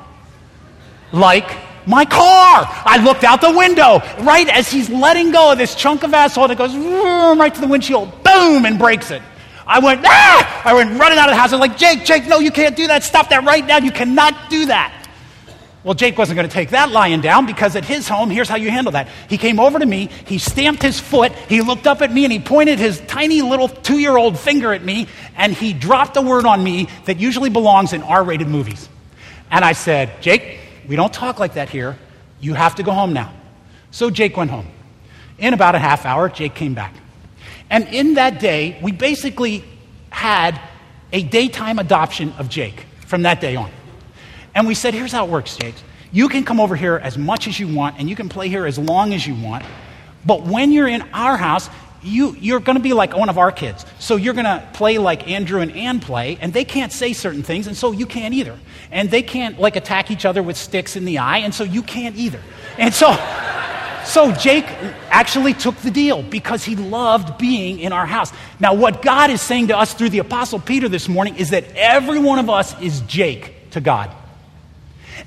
Like 1.11 1.57
my 1.85 2.05
car. 2.05 2.65
I 2.67 3.01
looked 3.03 3.23
out 3.23 3.41
the 3.41 3.51
window 3.51 3.99
right 4.19 4.47
as 4.49 4.69
he's 4.69 4.89
letting 4.89 5.31
go 5.31 5.51
of 5.51 5.57
this 5.57 5.73
chunk 5.75 6.03
of 6.03 6.13
asphalt. 6.13 6.51
It 6.51 6.57
goes 6.57 6.75
right 6.75 7.53
to 7.53 7.61
the 7.61 7.67
windshield, 7.67 8.23
boom, 8.23 8.65
and 8.65 8.77
breaks 8.77 9.09
it. 9.11 9.21
I 9.65 9.79
went, 9.79 10.01
ah! 10.05 10.61
I 10.63 10.73
went 10.73 10.97
running 10.97 11.17
out 11.17 11.27
of 11.27 11.33
the 11.33 11.39
house. 11.39 11.51
I 11.51 11.55
was 11.55 11.59
like, 11.59 11.77
Jake, 11.77 12.05
Jake, 12.05 12.25
no, 12.27 12.39
you 12.39 12.51
can't 12.51 12.75
do 12.75 12.87
that. 12.87 13.03
Stop 13.03 13.29
that 13.29 13.43
right 13.43 13.65
now. 13.65 13.77
You 13.77 13.91
cannot 13.91 14.49
do 14.49 14.65
that. 14.67 14.93
Well, 15.87 15.93
Jake 15.93 16.17
wasn't 16.17 16.35
going 16.35 16.49
to 16.49 16.53
take 16.53 16.71
that 16.71 16.91
lying 16.91 17.21
down 17.21 17.45
because 17.45 17.77
at 17.77 17.85
his 17.85 18.09
home, 18.09 18.29
here's 18.29 18.49
how 18.49 18.57
you 18.57 18.69
handle 18.69 18.91
that. 18.91 19.07
He 19.29 19.37
came 19.37 19.57
over 19.57 19.79
to 19.79 19.85
me, 19.85 20.09
he 20.25 20.37
stamped 20.37 20.81
his 20.81 20.99
foot, 20.99 21.31
he 21.47 21.61
looked 21.61 21.87
up 21.87 22.01
at 22.01 22.11
me, 22.11 22.25
and 22.25 22.33
he 22.33 22.39
pointed 22.39 22.77
his 22.77 22.99
tiny 23.07 23.41
little 23.41 23.69
two 23.69 23.97
year 23.97 24.17
old 24.17 24.37
finger 24.37 24.73
at 24.73 24.83
me, 24.83 25.07
and 25.37 25.53
he 25.53 25.71
dropped 25.71 26.17
a 26.17 26.21
word 26.21 26.45
on 26.45 26.61
me 26.61 26.89
that 27.05 27.21
usually 27.21 27.49
belongs 27.49 27.93
in 27.93 28.03
R 28.03 28.21
rated 28.21 28.49
movies. 28.49 28.89
And 29.49 29.63
I 29.63 29.71
said, 29.71 30.21
Jake, 30.21 30.59
we 30.89 30.97
don't 30.97 31.13
talk 31.13 31.39
like 31.39 31.53
that 31.53 31.69
here. 31.69 31.97
You 32.41 32.53
have 32.53 32.75
to 32.75 32.83
go 32.83 32.91
home 32.91 33.13
now. 33.13 33.33
So 33.91 34.09
Jake 34.09 34.35
went 34.35 34.51
home. 34.51 34.67
In 35.37 35.53
about 35.53 35.73
a 35.73 35.79
half 35.79 36.05
hour, 36.05 36.27
Jake 36.27 36.53
came 36.53 36.73
back. 36.73 36.93
And 37.69 37.87
in 37.87 38.15
that 38.15 38.41
day, 38.41 38.77
we 38.83 38.91
basically 38.91 39.63
had 40.09 40.59
a 41.13 41.23
daytime 41.23 41.79
adoption 41.79 42.33
of 42.37 42.49
Jake 42.49 42.85
from 43.05 43.21
that 43.21 43.39
day 43.39 43.55
on. 43.55 43.71
And 44.57 44.65
we 44.65 44.73
said, 44.73 44.95
here's 44.95 45.11
how 45.11 45.23
it 45.23 45.29
works, 45.29 45.55
Jake. 45.55 45.75
You 46.11 46.29
can 46.29 46.43
come 46.43 46.59
over 46.59 46.75
here 46.75 46.95
as 46.95 47.15
much 47.15 47.47
as 47.47 47.59
you 47.59 47.67
want, 47.67 47.99
and 47.99 48.09
you 48.09 48.15
can 48.15 48.27
play 48.27 48.49
here 48.49 48.65
as 48.65 48.79
long 48.79 49.13
as 49.13 49.25
you 49.25 49.35
want. 49.35 49.63
But 50.25 50.47
when 50.47 50.71
you're 50.71 50.87
in 50.87 51.03
our 51.13 51.37
house, 51.37 51.69
you, 52.01 52.35
you're 52.39 52.59
going 52.59 52.75
to 52.75 52.81
be 52.81 52.93
like 52.93 53.15
one 53.15 53.29
of 53.29 53.37
our 53.37 53.51
kids. 53.51 53.85
So 53.99 54.15
you're 54.15 54.33
going 54.33 54.45
to 54.45 54.67
play 54.73 54.97
like 54.97 55.27
Andrew 55.27 55.61
and 55.61 55.71
Ann 55.73 55.99
play, 55.99 56.39
and 56.41 56.51
they 56.53 56.65
can't 56.65 56.91
say 56.91 57.13
certain 57.13 57.43
things, 57.43 57.67
and 57.67 57.77
so 57.77 57.91
you 57.91 58.07
can't 58.07 58.33
either. 58.33 58.57
And 58.89 59.11
they 59.11 59.21
can't 59.21 59.59
like 59.59 59.75
attack 59.75 60.09
each 60.09 60.25
other 60.25 60.41
with 60.41 60.57
sticks 60.57 60.95
in 60.95 61.05
the 61.05 61.19
eye, 61.19 61.37
and 61.37 61.53
so 61.53 61.63
you 61.63 61.83
can't 61.83 62.15
either. 62.15 62.41
And 62.79 62.91
so, 62.91 63.15
so 64.05 64.31
Jake 64.31 64.65
actually 65.11 65.53
took 65.53 65.75
the 65.75 65.91
deal 65.91 66.23
because 66.23 66.63
he 66.63 66.75
loved 66.75 67.37
being 67.37 67.79
in 67.79 67.93
our 67.93 68.07
house. 68.07 68.33
Now, 68.59 68.73
what 68.73 69.03
God 69.03 69.29
is 69.29 69.39
saying 69.39 69.67
to 69.67 69.77
us 69.77 69.93
through 69.93 70.09
the 70.09 70.17
Apostle 70.17 70.59
Peter 70.59 70.89
this 70.89 71.07
morning 71.07 71.35
is 71.35 71.51
that 71.51 71.65
every 71.75 72.17
one 72.17 72.39
of 72.39 72.49
us 72.49 72.79
is 72.81 73.01
Jake 73.01 73.69
to 73.69 73.81
God. 73.81 74.11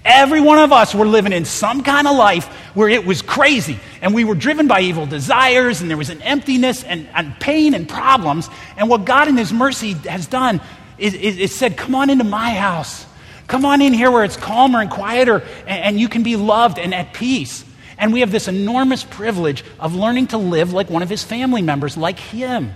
Every 0.04 0.40
one 0.40 0.58
of 0.58 0.72
us 0.72 0.94
were 0.94 1.06
living 1.06 1.32
in 1.32 1.44
some 1.44 1.82
kind 1.82 2.06
of 2.06 2.16
life 2.16 2.46
where 2.74 2.88
it 2.88 3.04
was 3.04 3.20
crazy 3.20 3.78
and 4.00 4.14
we 4.14 4.24
were 4.24 4.34
driven 4.34 4.66
by 4.66 4.80
evil 4.80 5.04
desires 5.04 5.82
and 5.82 5.90
there 5.90 5.98
was 5.98 6.08
an 6.08 6.22
emptiness 6.22 6.82
and, 6.84 7.06
and 7.14 7.38
pain 7.38 7.74
and 7.74 7.86
problems. 7.86 8.48
And 8.78 8.88
what 8.88 9.04
God 9.04 9.28
in 9.28 9.36
His 9.36 9.52
mercy 9.52 9.92
has 9.92 10.26
done 10.26 10.60
is, 10.96 11.12
is, 11.14 11.38
is, 11.38 11.54
said, 11.54 11.76
Come 11.76 11.94
on 11.94 12.08
into 12.08 12.24
my 12.24 12.54
house. 12.54 13.04
Come 13.46 13.66
on 13.66 13.82
in 13.82 13.92
here 13.92 14.10
where 14.10 14.24
it's 14.24 14.36
calmer 14.36 14.80
and 14.80 14.90
quieter 14.90 15.42
and, 15.66 15.84
and 15.84 16.00
you 16.00 16.08
can 16.08 16.22
be 16.22 16.36
loved 16.36 16.78
and 16.78 16.94
at 16.94 17.12
peace. 17.12 17.64
And 17.98 18.14
we 18.14 18.20
have 18.20 18.32
this 18.32 18.48
enormous 18.48 19.04
privilege 19.04 19.64
of 19.78 19.94
learning 19.94 20.28
to 20.28 20.38
live 20.38 20.72
like 20.72 20.88
one 20.88 21.02
of 21.02 21.10
His 21.10 21.22
family 21.22 21.60
members, 21.60 21.98
like 21.98 22.18
Him 22.18 22.72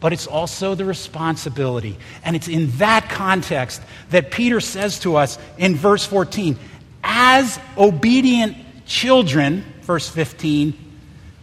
but 0.00 0.12
it's 0.12 0.26
also 0.26 0.74
the 0.74 0.84
responsibility. 0.84 1.96
And 2.24 2.34
it's 2.34 2.48
in 2.48 2.70
that 2.78 3.08
context 3.10 3.82
that 4.10 4.30
Peter 4.30 4.60
says 4.60 4.98
to 5.00 5.16
us 5.16 5.38
in 5.58 5.76
verse 5.76 6.04
14, 6.06 6.58
as 7.04 7.58
obedient 7.76 8.56
children, 8.86 9.64
verse 9.82 10.08
15, 10.08 10.74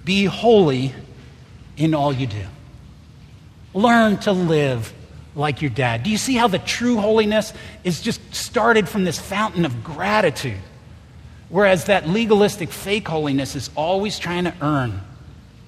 be 0.04 0.26
holy 0.26 0.94
in 1.78 1.94
all 1.94 2.12
you 2.12 2.28
do. 2.28 2.44
Learn 3.74 4.18
to 4.18 4.32
live 4.32 4.94
like 5.36 5.62
your 5.62 5.70
dad. 5.70 6.04
Do 6.04 6.10
you 6.10 6.18
see 6.18 6.36
how 6.36 6.48
the 6.48 6.60
true 6.60 6.98
holiness 6.98 7.54
is 7.84 8.02
just 8.02 8.20
started 8.34 8.90
from 8.90 9.04
this 9.04 9.20
fountain 9.20 9.66
of 9.66 9.84
gratitude? 9.84 10.58
Whereas 11.50 11.86
that 11.86 12.10
legalistic 12.10 12.70
fake 12.70 13.08
holiness 13.08 13.56
is 13.56 13.70
always 13.76 14.18
trying 14.18 14.46
to 14.46 14.54
earn. 14.62 15.00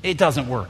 It 0.01 0.17
doesn't 0.17 0.47
work. 0.47 0.69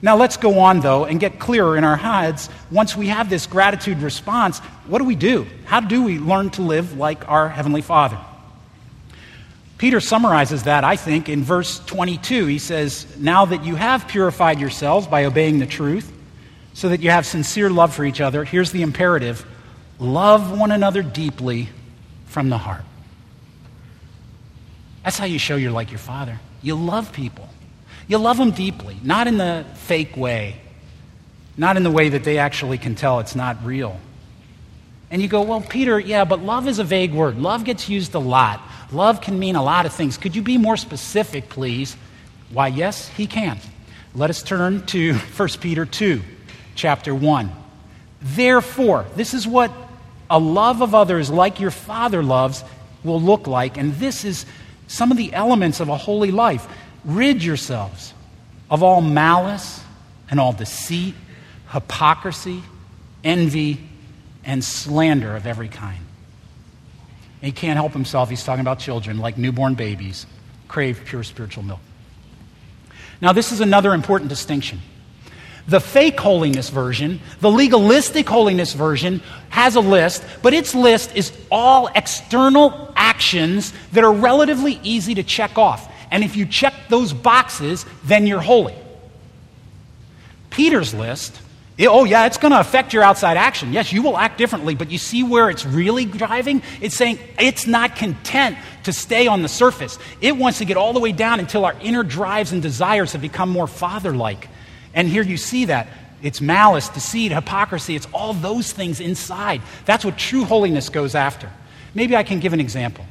Now, 0.00 0.16
let's 0.16 0.36
go 0.36 0.60
on, 0.60 0.80
though, 0.80 1.04
and 1.04 1.18
get 1.18 1.40
clearer 1.40 1.76
in 1.76 1.82
our 1.82 1.96
heads. 1.96 2.48
Once 2.70 2.96
we 2.96 3.08
have 3.08 3.28
this 3.28 3.46
gratitude 3.46 3.98
response, 3.98 4.60
what 4.86 4.98
do 4.98 5.04
we 5.04 5.16
do? 5.16 5.46
How 5.64 5.80
do 5.80 6.04
we 6.04 6.18
learn 6.18 6.50
to 6.50 6.62
live 6.62 6.96
like 6.96 7.28
our 7.28 7.48
Heavenly 7.48 7.82
Father? 7.82 8.18
Peter 9.76 10.00
summarizes 10.00 10.64
that, 10.64 10.84
I 10.84 10.96
think, 10.96 11.28
in 11.28 11.42
verse 11.42 11.80
22. 11.86 12.46
He 12.46 12.58
says, 12.58 13.06
Now 13.16 13.44
that 13.46 13.64
you 13.64 13.74
have 13.74 14.08
purified 14.08 14.60
yourselves 14.60 15.06
by 15.06 15.24
obeying 15.24 15.58
the 15.58 15.66
truth, 15.66 16.12
so 16.74 16.88
that 16.90 17.00
you 17.00 17.10
have 17.10 17.26
sincere 17.26 17.70
love 17.70 17.92
for 17.92 18.04
each 18.04 18.20
other, 18.20 18.44
here's 18.44 18.70
the 18.70 18.82
imperative 18.82 19.44
love 19.98 20.56
one 20.56 20.70
another 20.70 21.02
deeply 21.02 21.68
from 22.26 22.50
the 22.50 22.58
heart. 22.58 22.84
That's 25.02 25.18
how 25.18 25.24
you 25.24 25.40
show 25.40 25.56
you're 25.56 25.72
like 25.72 25.90
your 25.90 25.98
Father. 25.98 26.38
You 26.62 26.76
love 26.76 27.12
people. 27.12 27.48
You 28.08 28.18
love 28.18 28.38
them 28.38 28.50
deeply, 28.50 28.96
not 29.02 29.26
in 29.26 29.36
the 29.36 29.64
fake 29.74 30.16
way, 30.16 30.56
not 31.56 31.76
in 31.76 31.82
the 31.82 31.90
way 31.90 32.08
that 32.08 32.24
they 32.24 32.38
actually 32.38 32.78
can 32.78 32.94
tell 32.94 33.20
it's 33.20 33.36
not 33.36 33.64
real. 33.64 34.00
And 35.10 35.22
you 35.22 35.28
go, 35.28 35.42
well, 35.42 35.60
Peter, 35.60 35.98
yeah, 35.98 36.24
but 36.24 36.40
love 36.40 36.66
is 36.66 36.78
a 36.78 36.84
vague 36.84 37.12
word. 37.12 37.38
Love 37.38 37.64
gets 37.64 37.88
used 37.88 38.14
a 38.14 38.18
lot. 38.18 38.60
Love 38.90 39.20
can 39.20 39.38
mean 39.38 39.56
a 39.56 39.62
lot 39.62 39.86
of 39.86 39.92
things. 39.92 40.16
Could 40.18 40.34
you 40.34 40.42
be 40.42 40.58
more 40.58 40.76
specific, 40.76 41.48
please? 41.48 41.96
Why, 42.50 42.68
yes, 42.68 43.08
he 43.08 43.26
can. 43.26 43.58
Let 44.14 44.30
us 44.30 44.42
turn 44.42 44.84
to 44.86 45.14
1 45.36 45.48
Peter 45.60 45.86
2, 45.86 46.22
chapter 46.74 47.14
1. 47.14 47.52
Therefore, 48.20 49.06
this 49.16 49.34
is 49.34 49.46
what 49.46 49.70
a 50.30 50.38
love 50.38 50.82
of 50.82 50.94
others 50.94 51.30
like 51.30 51.60
your 51.60 51.70
Father 51.70 52.22
loves 52.22 52.64
will 53.04 53.20
look 53.20 53.46
like, 53.46 53.76
and 53.76 53.94
this 53.94 54.24
is 54.24 54.44
some 54.88 55.10
of 55.10 55.16
the 55.16 55.32
elements 55.32 55.80
of 55.80 55.88
a 55.88 55.96
holy 55.96 56.30
life. 56.30 56.66
Rid 57.08 57.42
yourselves 57.42 58.12
of 58.70 58.82
all 58.82 59.00
malice 59.00 59.82
and 60.30 60.38
all 60.38 60.52
deceit, 60.52 61.14
hypocrisy, 61.70 62.62
envy, 63.24 63.80
and 64.44 64.62
slander 64.62 65.34
of 65.34 65.46
every 65.46 65.68
kind. 65.68 66.04
he 67.40 67.50
can't 67.50 67.76
help 67.78 67.92
himself. 67.92 68.28
He's 68.28 68.44
talking 68.44 68.60
about 68.60 68.78
children, 68.78 69.18
like 69.18 69.38
newborn 69.38 69.74
babies, 69.74 70.26
crave 70.68 71.02
pure 71.06 71.22
spiritual 71.22 71.62
milk. 71.62 71.80
Now, 73.22 73.32
this 73.32 73.52
is 73.52 73.60
another 73.60 73.94
important 73.94 74.28
distinction. 74.28 74.80
The 75.66 75.80
fake 75.80 76.20
holiness 76.20 76.68
version, 76.68 77.20
the 77.40 77.50
legalistic 77.50 78.28
holiness 78.28 78.74
version, 78.74 79.22
has 79.48 79.76
a 79.76 79.80
list, 79.80 80.24
but 80.42 80.52
its 80.52 80.74
list 80.74 81.16
is 81.16 81.32
all 81.50 81.88
external 81.94 82.92
actions 82.96 83.72
that 83.92 84.04
are 84.04 84.12
relatively 84.12 84.78
easy 84.82 85.14
to 85.14 85.22
check 85.22 85.56
off. 85.56 85.90
And 86.10 86.24
if 86.24 86.36
you 86.36 86.46
check 86.46 86.74
those 86.88 87.12
boxes, 87.12 87.84
then 88.04 88.26
you're 88.26 88.40
holy. 88.40 88.74
Peter's 90.50 90.94
list, 90.94 91.40
oh, 91.80 92.04
yeah, 92.04 92.26
it's 92.26 92.38
going 92.38 92.52
to 92.52 92.58
affect 92.60 92.92
your 92.92 93.02
outside 93.02 93.36
action. 93.36 93.72
Yes, 93.72 93.92
you 93.92 94.02
will 94.02 94.16
act 94.16 94.38
differently, 94.38 94.74
but 94.74 94.90
you 94.90 94.98
see 94.98 95.22
where 95.22 95.50
it's 95.50 95.64
really 95.64 96.04
driving? 96.04 96.62
It's 96.80 96.96
saying 96.96 97.18
it's 97.38 97.66
not 97.66 97.94
content 97.94 98.56
to 98.84 98.92
stay 98.92 99.26
on 99.26 99.42
the 99.42 99.48
surface. 99.48 99.98
It 100.20 100.36
wants 100.36 100.58
to 100.58 100.64
get 100.64 100.76
all 100.76 100.92
the 100.92 101.00
way 101.00 101.12
down 101.12 101.38
until 101.38 101.64
our 101.64 101.76
inner 101.80 102.02
drives 102.02 102.52
and 102.52 102.62
desires 102.62 103.12
have 103.12 103.20
become 103.20 103.50
more 103.50 103.66
father 103.66 104.12
like. 104.12 104.48
And 104.94 105.08
here 105.08 105.22
you 105.22 105.36
see 105.36 105.66
that. 105.66 105.88
It's 106.20 106.40
malice, 106.40 106.88
deceit, 106.88 107.30
hypocrisy. 107.30 107.94
It's 107.94 108.08
all 108.12 108.32
those 108.32 108.72
things 108.72 108.98
inside. 108.98 109.62
That's 109.84 110.04
what 110.04 110.18
true 110.18 110.44
holiness 110.44 110.88
goes 110.88 111.14
after. 111.14 111.48
Maybe 111.94 112.16
I 112.16 112.24
can 112.24 112.40
give 112.40 112.52
an 112.52 112.60
example. 112.60 113.04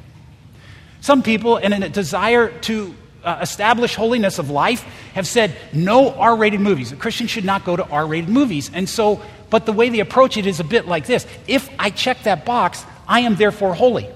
Some 1.00 1.22
people, 1.22 1.56
in 1.56 1.72
a 1.72 1.88
desire 1.88 2.50
to 2.62 2.94
uh, 3.24 3.38
establish 3.42 3.94
holiness 3.94 4.38
of 4.38 4.50
life, 4.50 4.82
have 5.14 5.26
said 5.26 5.54
no 5.72 6.12
R 6.12 6.36
rated 6.36 6.60
movies. 6.60 6.92
A 6.92 6.96
Christian 6.96 7.26
should 7.26 7.44
not 7.44 7.64
go 7.64 7.76
to 7.76 7.84
R 7.84 8.06
rated 8.06 8.28
movies. 8.28 8.70
And 8.72 8.88
so, 8.88 9.20
but 9.50 9.66
the 9.66 9.72
way 9.72 9.88
they 9.88 10.00
approach 10.00 10.36
it 10.36 10.46
is 10.46 10.60
a 10.60 10.64
bit 10.64 10.86
like 10.86 11.06
this 11.06 11.26
If 11.46 11.68
I 11.78 11.90
check 11.90 12.22
that 12.24 12.44
box, 12.44 12.84
I 13.06 13.20
am 13.20 13.36
therefore 13.36 13.74
holy. 13.74 14.08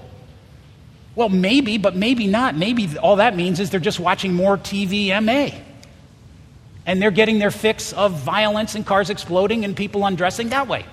Well, 1.15 1.29
maybe, 1.29 1.77
but 1.77 1.95
maybe 1.95 2.27
not. 2.27 2.55
Maybe 2.55 2.97
all 2.97 3.17
that 3.17 3.35
means 3.35 3.59
is 3.59 3.69
they're 3.69 3.79
just 3.79 3.99
watching 3.99 4.33
more 4.33 4.57
TVMA. 4.57 5.61
And 6.85 7.01
they're 7.01 7.11
getting 7.11 7.39
their 7.39 7.51
fix 7.51 7.93
of 7.93 8.13
violence 8.19 8.75
and 8.75 8.85
cars 8.85 9.09
exploding 9.09 9.63
and 9.63 9.75
people 9.75 10.05
undressing 10.05 10.49
that 10.49 10.67
way. 10.67 10.85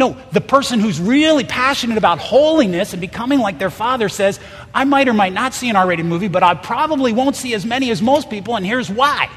No, 0.00 0.16
the 0.32 0.40
person 0.40 0.80
who's 0.80 0.98
really 0.98 1.44
passionate 1.44 1.98
about 1.98 2.18
holiness 2.20 2.94
and 2.94 3.02
becoming 3.02 3.38
like 3.38 3.58
their 3.58 3.68
father 3.68 4.08
says, 4.08 4.40
I 4.72 4.84
might 4.84 5.08
or 5.08 5.12
might 5.12 5.34
not 5.34 5.52
see 5.52 5.68
an 5.68 5.76
R 5.76 5.86
rated 5.86 6.06
movie, 6.06 6.28
but 6.28 6.42
I 6.42 6.54
probably 6.54 7.12
won't 7.12 7.36
see 7.36 7.52
as 7.52 7.66
many 7.66 7.90
as 7.90 8.00
most 8.00 8.30
people, 8.30 8.56
and 8.56 8.64
here's 8.64 8.88
why. 8.88 9.28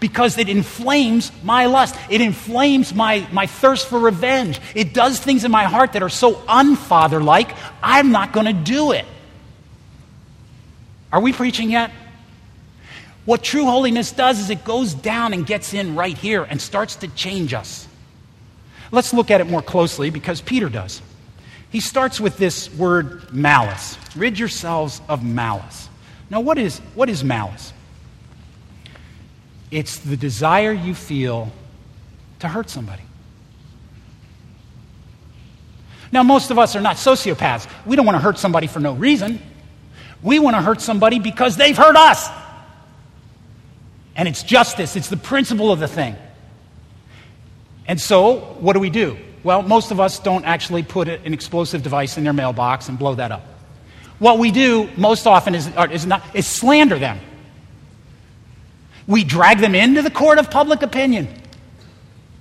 Because 0.00 0.36
it 0.36 0.48
inflames 0.48 1.30
my 1.44 1.66
lust. 1.66 1.94
It 2.10 2.20
inflames 2.20 2.92
my, 2.92 3.28
my 3.30 3.46
thirst 3.46 3.86
for 3.86 4.00
revenge. 4.00 4.60
It 4.74 4.92
does 4.92 5.20
things 5.20 5.44
in 5.44 5.52
my 5.52 5.64
heart 5.64 5.92
that 5.92 6.02
are 6.02 6.08
so 6.08 6.34
unfather 6.48 7.22
like, 7.22 7.54
I'm 7.80 8.10
not 8.10 8.32
going 8.32 8.46
to 8.46 8.52
do 8.52 8.90
it. 8.90 9.04
Are 11.12 11.20
we 11.20 11.32
preaching 11.32 11.70
yet? 11.70 11.92
What 13.24 13.44
true 13.44 13.66
holiness 13.66 14.10
does 14.10 14.40
is 14.40 14.50
it 14.50 14.64
goes 14.64 14.94
down 14.94 15.32
and 15.32 15.46
gets 15.46 15.74
in 15.74 15.94
right 15.94 16.18
here 16.18 16.42
and 16.42 16.60
starts 16.60 16.96
to 16.96 17.08
change 17.08 17.54
us. 17.54 17.87
Let's 18.90 19.12
look 19.12 19.30
at 19.30 19.40
it 19.40 19.46
more 19.46 19.62
closely 19.62 20.10
because 20.10 20.40
Peter 20.40 20.68
does. 20.68 21.02
He 21.70 21.80
starts 21.80 22.20
with 22.20 22.38
this 22.38 22.72
word 22.74 23.32
malice. 23.32 23.98
Rid 24.16 24.38
yourselves 24.38 25.02
of 25.08 25.22
malice. 25.22 25.88
Now, 26.30 26.40
what 26.40 26.58
is, 26.58 26.78
what 26.94 27.08
is 27.08 27.22
malice? 27.22 27.72
It's 29.70 29.98
the 29.98 30.16
desire 30.16 30.72
you 30.72 30.94
feel 30.94 31.52
to 32.38 32.48
hurt 32.48 32.70
somebody. 32.70 33.02
Now, 36.10 36.22
most 36.22 36.50
of 36.50 36.58
us 36.58 36.74
are 36.74 36.80
not 36.80 36.96
sociopaths. 36.96 37.70
We 37.84 37.96
don't 37.96 38.06
want 38.06 38.16
to 38.16 38.22
hurt 38.22 38.38
somebody 38.38 38.66
for 38.66 38.80
no 38.80 38.94
reason. 38.94 39.40
We 40.22 40.38
want 40.38 40.56
to 40.56 40.62
hurt 40.62 40.80
somebody 40.80 41.18
because 41.18 41.56
they've 41.56 41.76
hurt 41.76 41.96
us. 41.96 42.28
And 44.16 44.26
it's 44.26 44.42
justice, 44.42 44.96
it's 44.96 45.08
the 45.08 45.16
principle 45.16 45.70
of 45.70 45.80
the 45.80 45.86
thing. 45.86 46.16
And 47.88 48.00
so, 48.00 48.36
what 48.60 48.74
do 48.74 48.80
we 48.80 48.90
do? 48.90 49.16
Well, 49.42 49.62
most 49.62 49.90
of 49.90 49.98
us 49.98 50.18
don't 50.18 50.44
actually 50.44 50.82
put 50.82 51.08
an 51.08 51.32
explosive 51.32 51.82
device 51.82 52.18
in 52.18 52.24
their 52.24 52.34
mailbox 52.34 52.88
and 52.88 52.98
blow 52.98 53.14
that 53.14 53.32
up. 53.32 53.46
What 54.18 54.38
we 54.38 54.50
do 54.50 54.90
most 54.96 55.26
often 55.26 55.54
is, 55.54 55.70
is, 55.90 56.06
not, 56.06 56.22
is 56.34 56.46
slander 56.46 56.98
them. 56.98 57.18
We 59.06 59.24
drag 59.24 59.60
them 59.60 59.74
into 59.74 60.02
the 60.02 60.10
court 60.10 60.38
of 60.38 60.50
public 60.50 60.82
opinion 60.82 61.28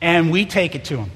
and 0.01 0.31
we 0.31 0.45
take 0.45 0.75
it 0.75 0.85
to 0.85 0.97
them. 0.97 1.11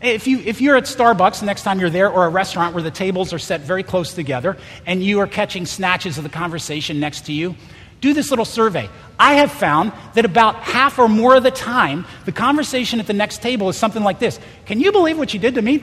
If, 0.00 0.26
you, 0.26 0.38
if 0.38 0.60
you're 0.60 0.76
at 0.76 0.84
Starbucks 0.84 1.40
the 1.40 1.46
next 1.46 1.62
time 1.62 1.80
you're 1.80 1.90
there, 1.90 2.10
or 2.10 2.26
a 2.26 2.28
restaurant 2.28 2.74
where 2.74 2.82
the 2.82 2.90
tables 2.90 3.32
are 3.32 3.38
set 3.38 3.62
very 3.62 3.82
close 3.82 4.12
together, 4.12 4.58
and 4.84 5.02
you 5.02 5.20
are 5.20 5.26
catching 5.26 5.64
snatches 5.64 6.18
of 6.18 6.24
the 6.24 6.30
conversation 6.30 7.00
next 7.00 7.26
to 7.26 7.32
you, 7.32 7.56
do 8.00 8.14
this 8.14 8.30
little 8.30 8.44
survey. 8.44 8.88
I 9.18 9.34
have 9.34 9.50
found 9.50 9.92
that 10.14 10.24
about 10.24 10.56
half 10.56 10.98
or 10.98 11.08
more 11.08 11.36
of 11.36 11.42
the 11.42 11.50
time, 11.50 12.04
the 12.24 12.32
conversation 12.32 13.00
at 13.00 13.06
the 13.06 13.14
next 13.14 13.40
table 13.40 13.68
is 13.68 13.76
something 13.76 14.02
like 14.02 14.18
this 14.18 14.38
Can 14.66 14.80
you 14.80 14.92
believe 14.92 15.18
what 15.18 15.32
you 15.32 15.40
did 15.40 15.54
to 15.54 15.62
me? 15.62 15.78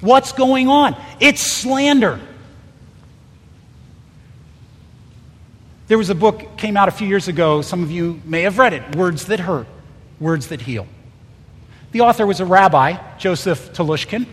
What's 0.00 0.32
going 0.32 0.68
on? 0.68 0.96
It's 1.18 1.40
slander. 1.40 2.20
There 5.88 5.96
was 5.96 6.10
a 6.10 6.14
book 6.14 6.58
came 6.58 6.76
out 6.76 6.88
a 6.88 6.92
few 6.92 7.08
years 7.08 7.28
ago. 7.28 7.62
Some 7.62 7.82
of 7.82 7.90
you 7.90 8.20
may 8.24 8.42
have 8.42 8.58
read 8.58 8.74
it. 8.74 8.94
Words 8.94 9.26
that 9.26 9.40
hurt, 9.40 9.66
words 10.20 10.48
that 10.48 10.60
heal. 10.60 10.86
The 11.92 12.02
author 12.02 12.26
was 12.26 12.40
a 12.40 12.44
rabbi, 12.44 12.98
Joseph 13.16 13.72
Telushkin. 13.72 14.26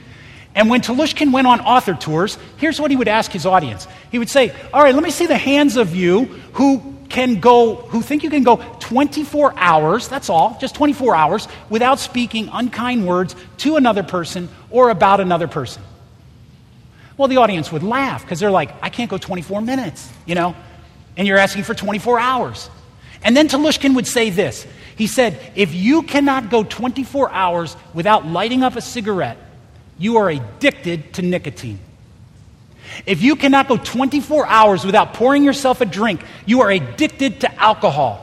And 0.54 0.70
when 0.70 0.82
Telushkin 0.82 1.32
went 1.32 1.48
on 1.48 1.62
author 1.62 1.94
tours, 1.94 2.38
here's 2.58 2.80
what 2.80 2.92
he 2.92 2.98
would 2.98 3.08
ask 3.08 3.32
his 3.32 3.46
audience. 3.46 3.88
He 4.16 4.20
would 4.20 4.30
say, 4.30 4.56
All 4.74 4.82
right, 4.82 4.96
let 4.96 5.04
me 5.04 5.10
see 5.10 5.26
the 5.26 5.36
hands 5.36 5.76
of 5.76 5.94
you 5.94 6.24
who 6.54 6.96
can 7.10 7.42
go, 7.42 7.76
who 7.76 8.02
think 8.02 8.24
you 8.24 8.30
can 8.30 8.44
go 8.44 8.56
24 8.80 9.54
hours, 9.58 10.08
that's 10.08 10.30
all, 10.30 10.58
just 10.62 10.74
24 10.76 11.14
hours, 11.14 11.50
without 11.70 12.00
speaking 12.00 12.50
unkind 12.54 13.06
words 13.06 13.36
to 13.58 13.76
another 13.76 14.04
person 14.04 14.48
or 14.70 14.90
about 14.90 15.20
another 15.20 15.50
person. 15.50 15.84
Well, 17.18 17.28
the 17.28 17.36
audience 17.36 17.74
would 17.74 17.84
laugh 17.84 18.22
because 18.22 18.40
they're 18.40 18.50
like, 18.50 18.72
I 18.82 18.88
can't 18.88 19.12
go 19.12 19.18
24 19.18 19.60
minutes, 19.60 20.10
you 20.26 20.34
know? 20.34 20.56
And 21.18 21.28
you're 21.28 21.38
asking 21.38 21.64
for 21.64 21.74
24 21.74 22.18
hours. 22.18 22.70
And 23.22 23.36
then 23.36 23.50
Telushkin 23.50 23.96
would 23.96 24.08
say 24.08 24.30
this 24.30 24.66
he 24.96 25.08
said, 25.08 25.38
If 25.56 25.74
you 25.74 26.04
cannot 26.04 26.50
go 26.50 26.64
24 26.64 27.32
hours 27.32 27.76
without 27.94 28.26
lighting 28.26 28.64
up 28.64 28.78
a 28.78 28.82
cigarette, 28.82 29.38
you 29.98 30.16
are 30.20 30.30
addicted 30.30 31.16
to 31.16 31.22
nicotine. 31.22 31.80
If 33.06 33.22
you 33.22 33.36
cannot 33.36 33.68
go 33.68 33.78
24 33.78 34.48
hours 34.48 34.86
without 34.86 35.14
pouring 35.14 35.44
yourself 35.44 35.82
a 35.82 35.86
drink, 35.86 36.22
you 36.46 36.62
are 36.62 36.72
addicted 36.72 37.42
to 37.42 37.62
alcohol. 37.62 38.22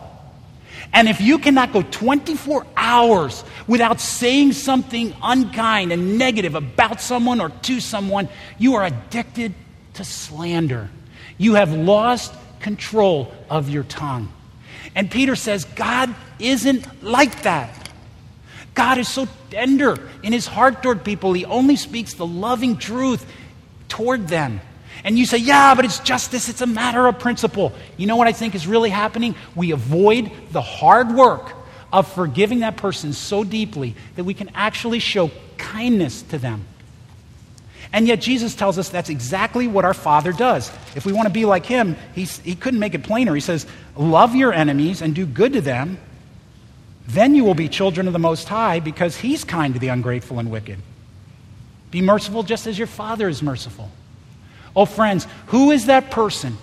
And 0.93 1.09
if 1.09 1.21
you 1.21 1.39
cannot 1.39 1.73
go 1.73 1.83
24 1.83 2.67
hours 2.77 3.45
without 3.67 4.01
saying 4.01 4.53
something 4.53 5.15
unkind 5.23 5.91
and 5.93 6.19
negative 6.19 6.55
about 6.55 7.01
someone 7.01 7.41
or 7.41 7.49
to 7.49 7.81
someone, 7.81 8.29
you 8.59 8.75
are 8.75 8.85
addicted 8.85 9.55
to 9.95 10.05
slander. 10.05 10.91
You 11.39 11.55
have 11.55 11.73
lost 11.73 12.35
control 12.61 13.33
of 13.49 13.71
your 13.71 13.85
tongue. 13.85 14.33
And 14.95 15.11
Peter 15.11 15.35
says, 15.35 15.65
God 15.65 16.15
isn't 16.39 17.03
like 17.03 17.43
that. 17.43 17.79
God 18.75 18.99
is 18.99 19.09
so 19.09 19.29
tender 19.51 19.99
in 20.23 20.33
his 20.33 20.47
heart 20.47 20.83
toward 20.83 21.05
people. 21.05 21.33
He 21.33 21.45
only 21.45 21.77
speaks 21.77 22.15
the 22.15 22.27
loving 22.27 22.77
truth 22.77 23.27
toward 23.93 24.27
them. 24.27 24.59
And 25.05 25.19
you 25.19 25.27
say, 25.27 25.37
yeah, 25.37 25.75
but 25.75 25.85
it's 25.85 25.99
justice, 25.99 26.49
it's 26.49 26.63
a 26.63 26.67
matter 26.67 27.07
of 27.07 27.19
principle. 27.19 27.73
You 27.99 28.07
know 28.07 28.17
what 28.17 28.27
I 28.27 28.33
think 28.33 28.55
is 28.55 28.67
really 28.67 28.89
happening? 28.89 29.35
We 29.55 29.73
avoid 29.73 30.31
the 30.51 30.63
hard 30.63 31.11
work 31.11 31.53
of 31.93 32.11
forgiving 32.11 32.61
that 32.61 32.79
person 32.79 33.13
so 33.13 33.45
deeply 33.45 33.95
that 34.17 34.25
we 34.25 34.33
can 34.33 34.51
actually 34.55 34.99
show 34.99 35.31
kindness 35.59 36.23
to 36.23 36.39
them. 36.39 36.65
And 37.93 38.09
yet, 38.09 38.23
Jesus 38.23 38.55
tells 38.55 38.79
us 38.79 38.89
that's 38.89 39.11
exactly 39.11 39.69
what 39.69 39.85
our 39.85 39.93
Father 39.93 40.33
does. 40.33 40.73
If 40.97 41.05
we 41.05 41.13
want 41.13 41.27
to 41.27 41.33
be 41.33 41.45
like 41.45 41.67
Him, 41.67 41.97
he 42.15 42.25
couldn't 42.55 42.81
make 42.81 42.95
it 42.95 43.03
plainer. 43.03 43.35
He 43.35 43.43
says, 43.43 43.67
Love 43.95 44.35
your 44.35 44.55
enemies 44.55 45.03
and 45.03 45.15
do 45.15 45.27
good 45.27 45.53
to 45.53 45.61
them. 45.61 45.99
Then 47.09 47.35
you 47.35 47.45
will 47.45 47.55
be 47.55 47.69
children 47.69 48.07
of 48.07 48.15
the 48.15 48.19
Most 48.19 48.49
High 48.49 48.81
because 48.81 49.19
He's 49.19 49.45
kind 49.45 49.75
to 49.75 49.81
the 49.81 49.89
ungrateful 49.89 50.39
and 50.39 50.51
wicked. 50.51 50.79
Be 51.93 52.01
merciful 52.01 52.43
just 52.43 52.67
as 52.67 52.77
your 52.77 52.89
Father 52.89 53.29
is 53.29 53.43
merciful. 53.43 53.89
Oh, 54.75 54.87
friends, 54.87 55.29
who 55.47 55.71
is 55.71 55.87
that 55.87 56.11
person? 56.11 56.57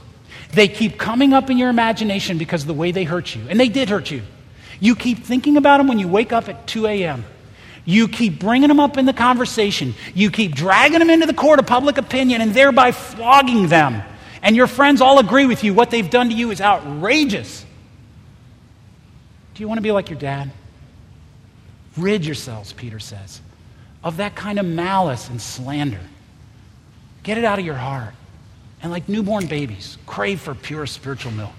They 0.52 0.68
keep 0.68 0.98
coming 0.98 1.34
up 1.34 1.50
in 1.50 1.58
your 1.58 1.70
imagination 1.70 2.38
because 2.40 2.64
of 2.64 2.68
the 2.68 2.74
way 2.74 2.92
they 2.92 3.04
hurt 3.04 3.36
you. 3.36 3.44
And 3.48 3.60
they 3.60 3.70
did 3.70 3.90
hurt 3.90 4.12
you. 4.12 4.24
You 4.80 4.96
keep 4.96 5.24
thinking 5.24 5.56
about 5.56 5.78
them 5.78 5.88
when 5.88 6.00
you 6.00 6.08
wake 6.08 6.34
up 6.34 6.50
at 6.50 6.66
2 6.68 6.88
a.m. 6.88 7.24
You 7.86 8.08
keep 8.08 8.40
bringing 8.40 8.68
them 8.68 8.80
up 8.80 8.98
in 8.98 9.06
the 9.06 9.14
conversation. 9.14 9.94
You 10.16 10.32
keep 10.32 10.56
dragging 10.56 11.00
them 11.00 11.12
into 11.12 11.28
the 11.28 11.34
court 11.34 11.60
of 11.60 11.68
public 11.68 12.00
opinion 12.00 12.42
and 12.42 12.54
thereby 12.54 12.92
flogging 12.92 13.68
them. 13.68 14.02
And 14.42 14.56
your 14.56 14.68
friends 14.68 15.02
all 15.02 15.20
agree 15.20 15.46
with 15.46 15.64
you. 15.64 15.76
What 15.76 15.92
they've 15.92 16.10
done 16.10 16.30
to 16.30 16.36
you 16.36 16.50
is 16.50 16.60
outrageous. 16.60 17.64
Do 19.54 19.62
you 19.62 19.68
want 19.68 19.78
to 19.78 19.84
be 19.84 19.92
like 19.92 20.10
your 20.10 20.20
dad? 20.20 20.50
Rid 21.98 22.26
yourselves, 22.26 22.74
Peter 22.74 23.00
says, 23.00 23.42
of 24.04 24.18
that 24.18 24.36
kind 24.36 24.60
of 24.60 24.66
malice 24.66 25.30
and 25.30 25.42
slander. 25.42 26.00
Get 27.24 27.38
it 27.38 27.44
out 27.44 27.60
of 27.60 27.66
your 27.66 27.76
heart. 27.76 28.14
And 28.82 28.92
like 28.92 29.10
newborn 29.10 29.48
babies, 29.48 29.98
crave 30.06 30.40
for 30.40 30.56
pure 30.56 30.86
spiritual 30.86 31.34
milk. 31.34 31.54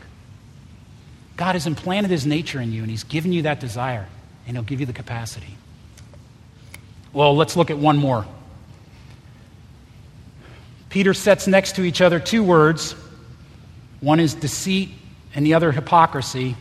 God 1.37 1.55
has 1.55 1.66
implanted 1.66 2.11
his 2.11 2.26
nature 2.26 2.61
in 2.61 2.72
you, 2.72 2.83
and 2.83 2.90
he's 2.90 3.05
given 3.05 3.33
you 3.33 3.42
that 3.42 3.61
desire, 3.61 4.07
and 4.46 4.57
he'll 4.57 4.64
give 4.64 4.81
you 4.81 4.87
the 4.87 4.92
capacity. 4.92 5.57
Well, 7.12 7.37
let's 7.37 7.57
look 7.57 7.70
at 7.70 7.79
one 7.79 7.98
more. 7.98 8.26
Peter 10.88 11.14
sets 11.14 11.46
next 11.46 11.76
to 11.76 11.83
each 11.83 12.00
other 12.00 12.18
two 12.18 12.42
words 12.42 12.94
one 14.00 14.18
is 14.18 14.35
deceit, 14.35 14.90
and 15.35 15.44
the 15.44 15.55
other 15.55 15.72
hypocrisy. 15.72 16.57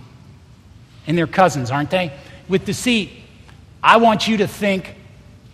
And 1.08 1.18
they're 1.18 1.28
cousins, 1.28 1.72
aren't 1.72 1.89
they? 1.89 2.12
With 2.48 2.65
deceit, 2.65 3.12
I 3.82 3.98
want 3.98 4.28
you 4.28 4.38
to 4.38 4.48
think 4.48 4.96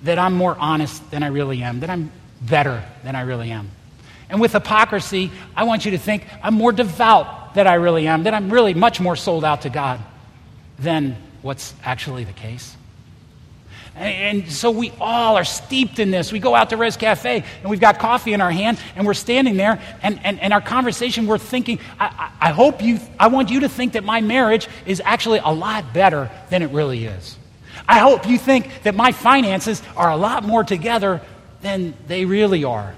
that 0.06 0.18
I'm 0.18 0.34
more 0.34 0.56
honest 0.58 1.12
than 1.12 1.24
I 1.24 1.28
really 1.28 1.62
am, 1.62 1.82
that 1.82 1.90
I'm 1.90 2.12
better 2.42 2.84
than 3.04 3.16
I 3.16 3.22
really 3.22 3.52
am. 3.52 3.70
And 4.30 4.40
with 4.42 4.54
hypocrisy, 4.54 5.32
I 5.56 5.66
want 5.66 5.86
you 5.86 5.92
to 5.92 5.98
think 5.98 6.26
I'm 6.42 6.54
more 6.54 6.72
devout 6.72 7.54
than 7.54 7.68
I 7.68 7.76
really 7.76 8.08
am, 8.08 8.24
that 8.24 8.34
I'm 8.34 8.52
really 8.52 8.74
much 8.74 9.00
more 9.00 9.16
sold 9.16 9.44
out 9.44 9.62
to 9.62 9.70
God 9.70 10.00
than 10.80 11.18
what's 11.42 11.74
actually 11.84 12.24
the 12.24 12.34
case. 12.34 12.76
And, 13.96 14.52
so 14.52 14.72
we 14.72 14.92
all 15.00 15.38
are 15.38 15.46
steeped 15.46 16.00
in 16.00 16.12
this. 16.12 16.32
We 16.32 16.40
go 16.40 16.54
out 16.54 16.72
to 16.72 16.78
Res 16.78 16.98
Cafe 16.98 17.44
and 17.62 17.70
we've 17.70 17.80
got 17.80 17.98
coffee 17.98 18.34
in 18.34 18.42
our 18.42 18.52
hand 18.52 18.78
and 18.96 19.08
we're 19.08 19.14
standing 19.14 19.56
there 19.56 19.82
and, 20.02 20.20
and, 20.24 20.40
and 20.42 20.52
our 20.52 20.60
conversation, 20.60 21.28
we're 21.28 21.38
thinking, 21.38 21.80
I, 21.98 22.32
I, 22.42 22.52
hope 22.52 22.82
you, 22.84 23.00
I 23.18 23.28
want 23.28 23.50
you 23.50 23.62
to 23.62 23.70
think 23.70 23.94
that 23.94 24.04
my 24.04 24.20
marriage 24.20 24.68
is 24.86 25.02
actually 25.06 25.40
a 25.40 25.50
lot 25.50 25.94
better 25.94 26.30
than 26.50 26.62
it 26.62 26.72
really 26.72 27.06
is. 27.06 27.38
I 27.88 28.00
hope 28.00 28.28
you 28.28 28.38
think 28.38 28.84
that 28.84 28.96
my 28.96 29.12
finances 29.12 29.82
are 29.96 30.10
a 30.10 30.18
lot 30.18 30.44
more 30.44 30.64
together 30.64 31.22
than 31.62 31.94
they 32.08 32.26
really 32.26 32.64
are. 32.64 32.96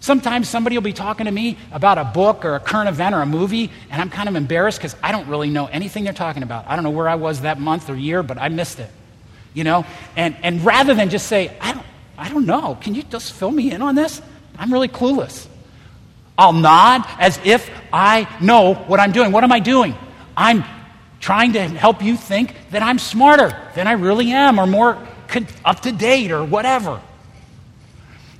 Sometimes 0.00 0.48
somebody 0.48 0.76
will 0.76 0.82
be 0.82 0.92
talking 0.92 1.26
to 1.26 1.32
me 1.32 1.58
about 1.72 1.98
a 1.98 2.04
book 2.04 2.44
or 2.44 2.54
a 2.54 2.60
current 2.60 2.88
event 2.88 3.14
or 3.14 3.20
a 3.20 3.26
movie, 3.26 3.70
and 3.90 4.00
I'm 4.00 4.10
kind 4.10 4.28
of 4.28 4.36
embarrassed 4.36 4.78
because 4.78 4.94
I 5.02 5.12
don't 5.12 5.28
really 5.28 5.50
know 5.50 5.66
anything 5.66 6.04
they're 6.04 6.12
talking 6.12 6.42
about. 6.42 6.66
I 6.68 6.76
don't 6.76 6.84
know 6.84 6.90
where 6.90 7.08
I 7.08 7.16
was 7.16 7.40
that 7.40 7.58
month 7.58 7.90
or 7.90 7.96
year, 7.96 8.22
but 8.22 8.38
I 8.38 8.48
missed 8.48 8.78
it 8.78 8.90
you 9.58 9.64
know? 9.64 9.84
And, 10.16 10.36
and 10.42 10.64
rather 10.64 10.94
than 10.94 11.10
just 11.10 11.26
say, 11.26 11.56
I 11.60 11.72
don't, 11.72 11.86
I 12.16 12.28
don't 12.28 12.46
know, 12.46 12.78
can 12.80 12.94
you 12.94 13.02
just 13.02 13.32
fill 13.32 13.50
me 13.50 13.72
in 13.72 13.82
on 13.82 13.94
this? 13.94 14.22
I'm 14.56 14.72
really 14.72 14.88
clueless. 14.88 15.46
I'll 16.36 16.52
nod 16.52 17.04
as 17.18 17.40
if 17.44 17.68
I 17.92 18.28
know 18.40 18.74
what 18.74 19.00
I'm 19.00 19.12
doing. 19.12 19.32
What 19.32 19.44
am 19.44 19.52
I 19.52 19.58
doing? 19.58 19.94
I'm 20.36 20.64
trying 21.20 21.54
to 21.54 21.68
help 21.68 22.02
you 22.02 22.16
think 22.16 22.54
that 22.70 22.82
I'm 22.82 22.98
smarter 22.98 23.50
than 23.74 23.86
I 23.86 23.92
really 23.92 24.32
am 24.32 24.58
or 24.58 24.66
more 24.66 24.98
up 25.64 25.80
to 25.80 25.92
date 25.92 26.30
or 26.30 26.44
whatever. 26.44 27.00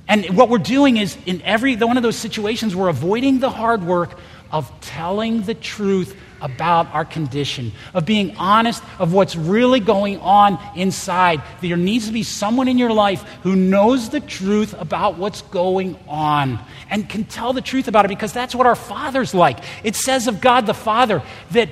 And 0.07 0.35
what 0.35 0.49
we're 0.49 0.57
doing 0.57 0.97
is, 0.97 1.15
in 1.27 1.41
every 1.43 1.75
one 1.75 1.97
of 1.97 2.03
those 2.03 2.15
situations, 2.15 2.75
we're 2.75 2.89
avoiding 2.89 3.39
the 3.39 3.49
hard 3.51 3.83
work 3.83 4.17
of 4.51 4.71
telling 4.81 5.43
the 5.43 5.53
truth 5.53 6.15
about 6.41 6.87
our 6.93 7.05
condition, 7.05 7.71
of 7.93 8.05
being 8.05 8.35
honest 8.37 8.81
of 8.97 9.13
what's 9.13 9.35
really 9.35 9.79
going 9.79 10.17
on 10.21 10.57
inside. 10.75 11.43
There 11.61 11.77
needs 11.77 12.07
to 12.07 12.13
be 12.13 12.23
someone 12.23 12.67
in 12.67 12.77
your 12.77 12.91
life 12.91 13.21
who 13.43 13.55
knows 13.55 14.09
the 14.09 14.19
truth 14.19 14.73
about 14.79 15.17
what's 15.17 15.41
going 15.43 15.99
on 16.07 16.59
and 16.89 17.07
can 17.07 17.25
tell 17.25 17.53
the 17.53 17.61
truth 17.61 17.87
about 17.87 18.05
it 18.05 18.07
because 18.07 18.33
that's 18.33 18.55
what 18.55 18.65
our 18.65 18.75
Father's 18.75 19.35
like. 19.35 19.59
It 19.83 19.95
says 19.95 20.27
of 20.27 20.41
God 20.41 20.65
the 20.65 20.73
Father 20.73 21.21
that, 21.51 21.69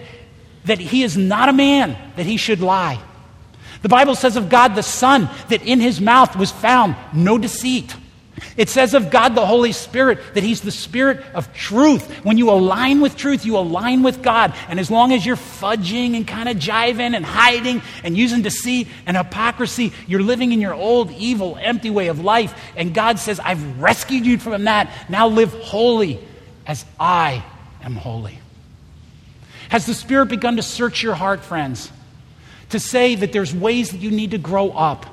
that 0.67 0.79
He 0.79 1.03
is 1.03 1.17
not 1.17 1.49
a 1.49 1.53
man 1.53 1.97
that 2.15 2.25
He 2.25 2.37
should 2.37 2.61
lie. 2.61 3.01
The 3.81 3.89
Bible 3.89 4.15
says 4.15 4.35
of 4.35 4.49
God 4.49 4.75
the 4.75 4.83
Son 4.83 5.29
that 5.49 5.63
in 5.63 5.79
His 5.79 5.99
mouth 6.01 6.35
was 6.35 6.51
found 6.51 6.95
no 7.13 7.37
deceit. 7.37 7.95
It 8.55 8.69
says 8.69 8.93
of 8.93 9.09
God 9.09 9.33
the 9.33 9.45
Holy 9.45 9.71
Spirit 9.71 10.19
that 10.35 10.43
He's 10.43 10.61
the 10.61 10.71
Spirit 10.71 11.23
of 11.33 11.51
truth. 11.53 12.23
When 12.23 12.37
you 12.37 12.49
align 12.49 13.01
with 13.01 13.15
truth, 13.15 13.45
you 13.45 13.57
align 13.57 14.03
with 14.03 14.21
God. 14.21 14.53
And 14.67 14.79
as 14.79 14.91
long 14.91 15.11
as 15.11 15.25
you're 15.25 15.35
fudging 15.35 16.15
and 16.15 16.27
kind 16.27 16.47
of 16.47 16.57
jiving 16.57 17.15
and 17.15 17.25
hiding 17.25 17.81
and 18.03 18.15
using 18.15 18.41
deceit 18.41 18.87
and 19.05 19.17
hypocrisy, 19.17 19.91
you're 20.05 20.21
living 20.21 20.51
in 20.51 20.61
your 20.61 20.73
old, 20.73 21.11
evil, 21.11 21.57
empty 21.59 21.89
way 21.89 22.07
of 22.07 22.19
life. 22.19 22.53
And 22.75 22.93
God 22.93 23.19
says, 23.19 23.39
I've 23.39 23.79
rescued 23.79 24.25
you 24.25 24.37
from 24.37 24.65
that. 24.65 24.91
Now 25.09 25.27
live 25.27 25.53
holy 25.53 26.19
as 26.65 26.85
I 26.99 27.43
am 27.81 27.95
holy. 27.95 28.39
Has 29.69 29.85
the 29.85 29.93
Spirit 29.93 30.27
begun 30.27 30.55
to 30.55 30.63
search 30.63 31.03
your 31.03 31.13
heart, 31.13 31.43
friends? 31.43 31.91
To 32.69 32.79
say 32.79 33.15
that 33.15 33.31
there's 33.31 33.53
ways 33.53 33.91
that 33.91 33.97
you 33.97 34.11
need 34.11 34.31
to 34.31 34.37
grow 34.37 34.71
up? 34.71 35.05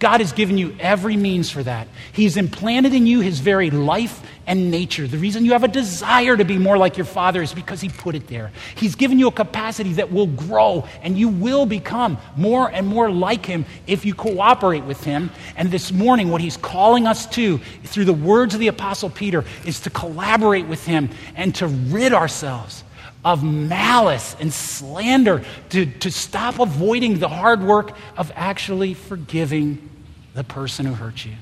God 0.00 0.20
has 0.20 0.32
given 0.32 0.56
you 0.56 0.74
every 0.80 1.14
means 1.14 1.50
for 1.50 1.62
that. 1.62 1.86
He's 2.12 2.38
implanted 2.38 2.94
in 2.94 3.06
you 3.06 3.20
His 3.20 3.40
very 3.40 3.70
life 3.70 4.26
and 4.46 4.70
nature. 4.70 5.06
The 5.06 5.18
reason 5.18 5.44
you 5.44 5.52
have 5.52 5.62
a 5.62 5.68
desire 5.68 6.38
to 6.38 6.44
be 6.44 6.56
more 6.56 6.78
like 6.78 6.96
your 6.96 7.04
Father 7.04 7.42
is 7.42 7.52
because 7.52 7.82
He 7.82 7.90
put 7.90 8.14
it 8.14 8.26
there. 8.26 8.50
He's 8.76 8.94
given 8.94 9.18
you 9.18 9.28
a 9.28 9.32
capacity 9.32 9.92
that 9.94 10.10
will 10.10 10.26
grow, 10.26 10.88
and 11.02 11.18
you 11.18 11.28
will 11.28 11.66
become 11.66 12.16
more 12.34 12.70
and 12.70 12.86
more 12.86 13.10
like 13.10 13.44
Him 13.44 13.66
if 13.86 14.06
you 14.06 14.14
cooperate 14.14 14.84
with 14.84 15.04
Him. 15.04 15.30
And 15.54 15.70
this 15.70 15.92
morning, 15.92 16.30
what 16.30 16.40
He's 16.40 16.56
calling 16.56 17.06
us 17.06 17.26
to, 17.34 17.58
through 17.84 18.06
the 18.06 18.14
words 18.14 18.54
of 18.54 18.60
the 18.60 18.68
Apostle 18.68 19.10
Peter, 19.10 19.44
is 19.66 19.80
to 19.80 19.90
collaborate 19.90 20.66
with 20.66 20.86
Him 20.86 21.10
and 21.36 21.54
to 21.56 21.66
rid 21.66 22.14
ourselves 22.14 22.84
of 23.24 23.44
malice 23.44 24.34
and 24.40 24.52
slander, 24.52 25.44
to, 25.70 25.86
to 25.86 26.10
stop 26.10 26.58
avoiding 26.58 27.18
the 27.18 27.28
hard 27.28 27.62
work 27.62 27.92
of 28.16 28.32
actually 28.34 28.94
forgiving 28.94 29.90
the 30.34 30.44
person 30.44 30.86
who 30.86 30.94
hurt 30.94 31.24
you 31.24 31.34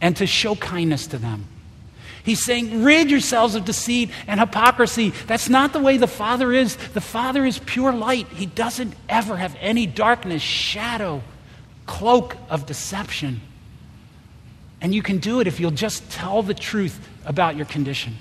and 0.00 0.16
to 0.16 0.26
show 0.26 0.54
kindness 0.54 1.06
to 1.06 1.18
them. 1.18 1.46
He's 2.24 2.44
saying, 2.44 2.82
rid 2.82 3.10
yourselves 3.10 3.54
of 3.54 3.64
deceit 3.64 4.10
and 4.26 4.40
hypocrisy. 4.40 5.10
That's 5.26 5.48
not 5.48 5.72
the 5.72 5.78
way 5.78 5.98
the 5.98 6.06
Father 6.06 6.52
is. 6.52 6.76
The 6.76 7.00
Father 7.00 7.44
is 7.44 7.58
pure 7.58 7.92
light. 7.92 8.26
He 8.28 8.46
doesn't 8.46 8.94
ever 9.08 9.36
have 9.36 9.56
any 9.60 9.86
darkness, 9.86 10.40
shadow, 10.40 11.22
cloak 11.86 12.36
of 12.48 12.64
deception. 12.64 13.42
And 14.80 14.94
you 14.94 15.02
can 15.02 15.18
do 15.18 15.40
it 15.40 15.46
if 15.46 15.60
you'll 15.60 15.70
just 15.70 16.10
tell 16.10 16.42
the 16.42 16.54
truth 16.54 16.98
about 17.26 17.56
your 17.56 17.66
condition. 17.66 18.16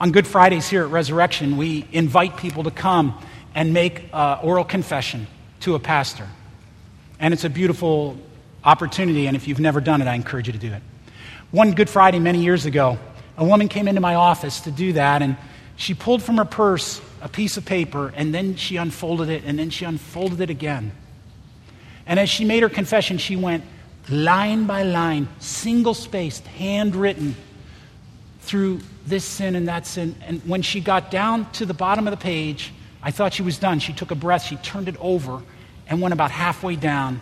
On 0.00 0.12
Good 0.12 0.26
Fridays 0.26 0.66
here 0.66 0.82
at 0.82 0.90
Resurrection, 0.90 1.58
we 1.58 1.84
invite 1.92 2.38
people 2.38 2.62
to 2.62 2.70
come 2.70 3.22
and 3.54 3.74
make 3.74 4.08
uh, 4.14 4.40
oral 4.42 4.64
confession 4.64 5.26
to 5.60 5.74
a 5.74 5.78
pastor. 5.78 6.26
And 7.18 7.34
it's 7.34 7.44
a 7.44 7.50
beautiful 7.50 8.16
opportunity, 8.64 9.26
and 9.26 9.36
if 9.36 9.46
you've 9.46 9.60
never 9.60 9.78
done 9.78 10.00
it, 10.00 10.08
I 10.08 10.14
encourage 10.14 10.46
you 10.46 10.54
to 10.54 10.58
do 10.58 10.72
it. 10.72 10.82
One 11.50 11.72
Good 11.72 11.90
Friday 11.90 12.18
many 12.18 12.42
years 12.42 12.64
ago, 12.64 12.98
a 13.36 13.44
woman 13.44 13.68
came 13.68 13.88
into 13.88 14.00
my 14.00 14.14
office 14.14 14.60
to 14.60 14.70
do 14.70 14.94
that, 14.94 15.20
and 15.20 15.36
she 15.76 15.92
pulled 15.92 16.22
from 16.22 16.38
her 16.38 16.46
purse 16.46 17.02
a 17.20 17.28
piece 17.28 17.58
of 17.58 17.66
paper, 17.66 18.10
and 18.16 18.34
then 18.34 18.56
she 18.56 18.76
unfolded 18.76 19.28
it, 19.28 19.42
and 19.44 19.58
then 19.58 19.68
she 19.68 19.84
unfolded 19.84 20.40
it 20.40 20.48
again. 20.48 20.92
And 22.06 22.18
as 22.18 22.30
she 22.30 22.46
made 22.46 22.62
her 22.62 22.70
confession, 22.70 23.18
she 23.18 23.36
went 23.36 23.64
line 24.08 24.64
by 24.64 24.82
line, 24.82 25.28
single 25.40 25.92
spaced, 25.92 26.46
handwritten 26.46 27.36
through 28.50 28.80
this 29.06 29.24
sin 29.24 29.54
and 29.54 29.68
that 29.68 29.86
sin. 29.86 30.16
And 30.26 30.40
when 30.40 30.62
she 30.62 30.80
got 30.80 31.12
down 31.12 31.48
to 31.52 31.64
the 31.64 31.72
bottom 31.72 32.08
of 32.08 32.10
the 32.10 32.22
page, 32.22 32.72
I 33.00 33.12
thought 33.12 33.32
she 33.32 33.42
was 33.42 33.58
done. 33.58 33.78
She 33.78 33.92
took 33.92 34.10
a 34.10 34.16
breath, 34.16 34.42
she 34.42 34.56
turned 34.56 34.88
it 34.88 34.96
over, 34.98 35.40
and 35.86 36.02
went 36.02 36.12
about 36.12 36.32
halfway 36.32 36.74
down 36.74 37.20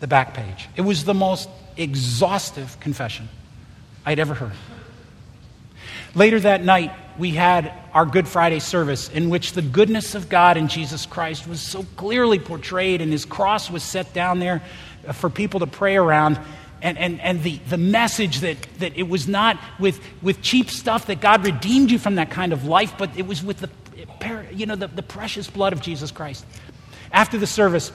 the 0.00 0.08
back 0.08 0.34
page. 0.34 0.68
It 0.74 0.80
was 0.80 1.04
the 1.04 1.14
most 1.14 1.48
exhaustive 1.76 2.78
confession 2.80 3.28
I'd 4.04 4.18
ever 4.18 4.34
heard. 4.34 4.52
Later 6.16 6.40
that 6.40 6.64
night, 6.64 6.92
we 7.16 7.30
had 7.30 7.72
our 7.94 8.04
Good 8.04 8.26
Friday 8.26 8.58
service 8.58 9.08
in 9.08 9.30
which 9.30 9.52
the 9.52 9.62
goodness 9.62 10.16
of 10.16 10.28
God 10.28 10.56
in 10.56 10.66
Jesus 10.66 11.06
Christ 11.06 11.46
was 11.46 11.60
so 11.60 11.86
clearly 11.96 12.40
portrayed, 12.40 13.00
and 13.00 13.12
his 13.12 13.24
cross 13.24 13.70
was 13.70 13.84
set 13.84 14.12
down 14.12 14.40
there 14.40 14.62
for 15.12 15.30
people 15.30 15.60
to 15.60 15.66
pray 15.68 15.96
around. 15.96 16.40
And, 16.82 16.98
and, 16.98 17.20
and 17.20 17.42
the, 17.42 17.56
the 17.68 17.78
message 17.78 18.40
that, 18.40 18.58
that 18.78 18.96
it 18.96 19.08
was 19.08 19.26
not 19.26 19.58
with, 19.80 19.98
with 20.22 20.42
cheap 20.42 20.70
stuff 20.70 21.06
that 21.06 21.20
God 21.20 21.44
redeemed 21.44 21.90
you 21.90 21.98
from 21.98 22.16
that 22.16 22.30
kind 22.30 22.52
of 22.52 22.66
life, 22.66 22.94
but 22.98 23.16
it 23.16 23.26
was 23.26 23.42
with 23.42 23.58
the, 23.58 23.70
you 24.52 24.66
know, 24.66 24.76
the, 24.76 24.86
the 24.88 25.02
precious 25.02 25.48
blood 25.48 25.72
of 25.72 25.80
Jesus 25.80 26.10
Christ. 26.10 26.44
After 27.12 27.38
the 27.38 27.46
service, 27.46 27.92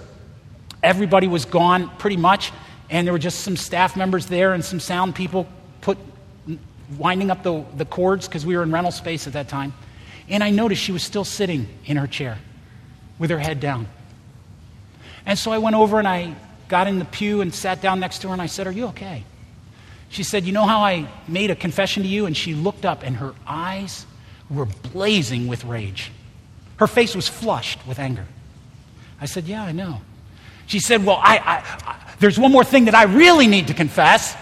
everybody 0.81 1.27
was 1.27 1.45
gone 1.45 1.89
pretty 1.97 2.17
much, 2.17 2.51
and 2.89 3.05
there 3.05 3.13
were 3.13 3.19
just 3.19 3.41
some 3.41 3.55
staff 3.55 3.95
members 3.95 4.25
there 4.25 4.53
and 4.53 4.65
some 4.65 4.79
sound 4.79 5.15
people 5.15 5.47
put, 5.81 5.97
winding 6.97 7.31
up 7.31 7.43
the, 7.43 7.63
the 7.77 7.85
cords 7.85 8.27
because 8.27 8.45
we 8.45 8.57
were 8.57 8.63
in 8.63 8.71
rental 8.71 8.91
space 8.91 9.27
at 9.27 9.33
that 9.33 9.47
time. 9.47 9.73
And 10.27 10.43
I 10.43 10.49
noticed 10.49 10.81
she 10.81 10.91
was 10.91 11.03
still 11.03 11.25
sitting 11.25 11.67
in 11.85 11.97
her 11.97 12.07
chair 12.07 12.37
with 13.19 13.29
her 13.29 13.39
head 13.39 13.59
down. 13.59 13.87
And 15.25 15.37
so 15.37 15.51
I 15.51 15.59
went 15.59 15.75
over 15.75 15.99
and 15.99 16.07
I 16.07 16.35
got 16.71 16.87
in 16.87 16.99
the 16.99 17.05
pew 17.05 17.41
and 17.41 17.53
sat 17.53 17.81
down 17.81 17.99
next 17.99 18.19
to 18.19 18.29
her 18.29 18.33
and 18.33 18.41
I 18.41 18.45
said, 18.47 18.65
Are 18.65 18.71
you 18.71 18.87
okay? 18.87 19.25
She 20.09 20.23
said, 20.23 20.45
You 20.45 20.53
know 20.53 20.65
how 20.65 20.79
I 20.79 21.07
made 21.27 21.51
a 21.51 21.55
confession 21.55 22.01
to 22.01 22.09
you? 22.09 22.25
And 22.25 22.35
she 22.35 22.55
looked 22.55 22.85
up 22.85 23.03
and 23.03 23.17
her 23.17 23.35
eyes 23.45 24.05
were 24.49 24.65
blazing 24.65 25.47
with 25.47 25.65
rage. 25.65 26.11
Her 26.77 26.87
face 26.87 27.13
was 27.13 27.27
flushed 27.27 27.85
with 27.85 27.99
anger. 27.99 28.25
I 29.19 29.25
said, 29.25 29.43
Yeah, 29.43 29.63
I 29.63 29.73
know. 29.73 30.01
She 30.65 30.79
said, 30.79 31.05
Well, 31.05 31.19
I, 31.21 31.37
I, 31.37 31.91
I, 31.91 32.13
there's 32.19 32.39
one 32.39 32.53
more 32.53 32.63
thing 32.63 32.85
that 32.85 32.95
I 32.95 33.03
really 33.03 33.47
need 33.47 33.67
to 33.67 33.73
confess. 33.73 34.35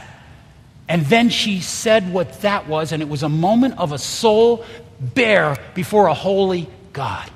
And 0.88 1.06
then 1.06 1.30
she 1.30 1.62
said 1.62 2.14
what 2.14 2.42
that 2.42 2.68
was, 2.68 2.92
and 2.92 3.02
it 3.02 3.10
was 3.10 3.22
a 3.24 3.30
moment 3.30 3.78
of 3.78 3.92
a 3.92 3.98
soul 3.98 4.66
bare 5.00 5.58
before 5.74 6.08
a 6.08 6.14
holy 6.14 6.70
God. 6.94 7.30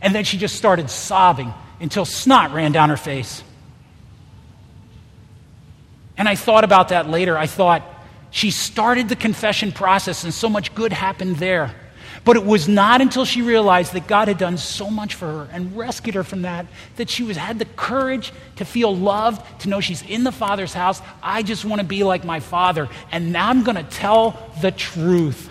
And 0.00 0.14
then 0.14 0.24
she 0.24 0.38
just 0.38 0.56
started 0.56 0.90
sobbing 0.90 1.52
until 1.80 2.04
snot 2.04 2.52
ran 2.52 2.72
down 2.72 2.88
her 2.88 2.96
face. 2.96 3.42
And 6.16 6.28
I 6.28 6.34
thought 6.34 6.64
about 6.64 6.88
that 6.88 7.08
later. 7.08 7.36
I 7.38 7.46
thought, 7.46 7.82
she 8.30 8.50
started 8.50 9.08
the 9.08 9.16
confession 9.16 9.72
process, 9.72 10.24
and 10.24 10.34
so 10.34 10.48
much 10.48 10.74
good 10.74 10.92
happened 10.92 11.36
there. 11.36 11.74
But 12.24 12.36
it 12.36 12.44
was 12.44 12.68
not 12.68 13.00
until 13.00 13.24
she 13.24 13.42
realized 13.42 13.94
that 13.94 14.06
God 14.06 14.28
had 14.28 14.38
done 14.38 14.58
so 14.58 14.90
much 14.90 15.14
for 15.14 15.26
her 15.26 15.48
and 15.50 15.76
rescued 15.76 16.14
her 16.14 16.24
from 16.24 16.42
that 16.42 16.66
that 16.96 17.08
she 17.08 17.22
was, 17.22 17.36
had 17.36 17.58
the 17.58 17.64
courage 17.64 18.32
to 18.56 18.64
feel 18.64 18.94
loved, 18.94 19.60
to 19.62 19.68
know 19.68 19.80
she's 19.80 20.02
in 20.02 20.24
the 20.24 20.32
Father's 20.32 20.74
house. 20.74 21.00
I 21.22 21.42
just 21.42 21.64
want 21.64 21.80
to 21.80 21.86
be 21.86 22.04
like 22.04 22.24
my 22.24 22.40
Father. 22.40 22.88
And 23.12 23.32
now 23.32 23.48
I'm 23.48 23.62
going 23.62 23.76
to 23.76 23.82
tell 23.82 24.52
the 24.60 24.72
truth. 24.72 25.50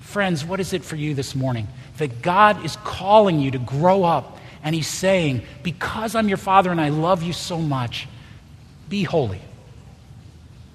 Friends, 0.00 0.44
what 0.44 0.58
is 0.58 0.72
it 0.72 0.84
for 0.84 0.96
you 0.96 1.12
this 1.12 1.34
morning? 1.34 1.66
That 1.98 2.22
God 2.22 2.64
is 2.64 2.76
calling 2.76 3.40
you 3.40 3.50
to 3.52 3.58
grow 3.58 4.04
up, 4.04 4.38
and 4.62 4.74
He's 4.74 4.88
saying, 4.88 5.42
Because 5.62 6.14
I'm 6.14 6.28
your 6.28 6.38
Father 6.38 6.70
and 6.70 6.80
I 6.80 6.88
love 6.88 7.22
you 7.22 7.32
so 7.32 7.58
much, 7.58 8.08
be 8.88 9.02
holy 9.02 9.40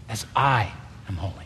as 0.09 0.25
I 0.36 0.71
am 1.07 1.15
holy. 1.15 1.42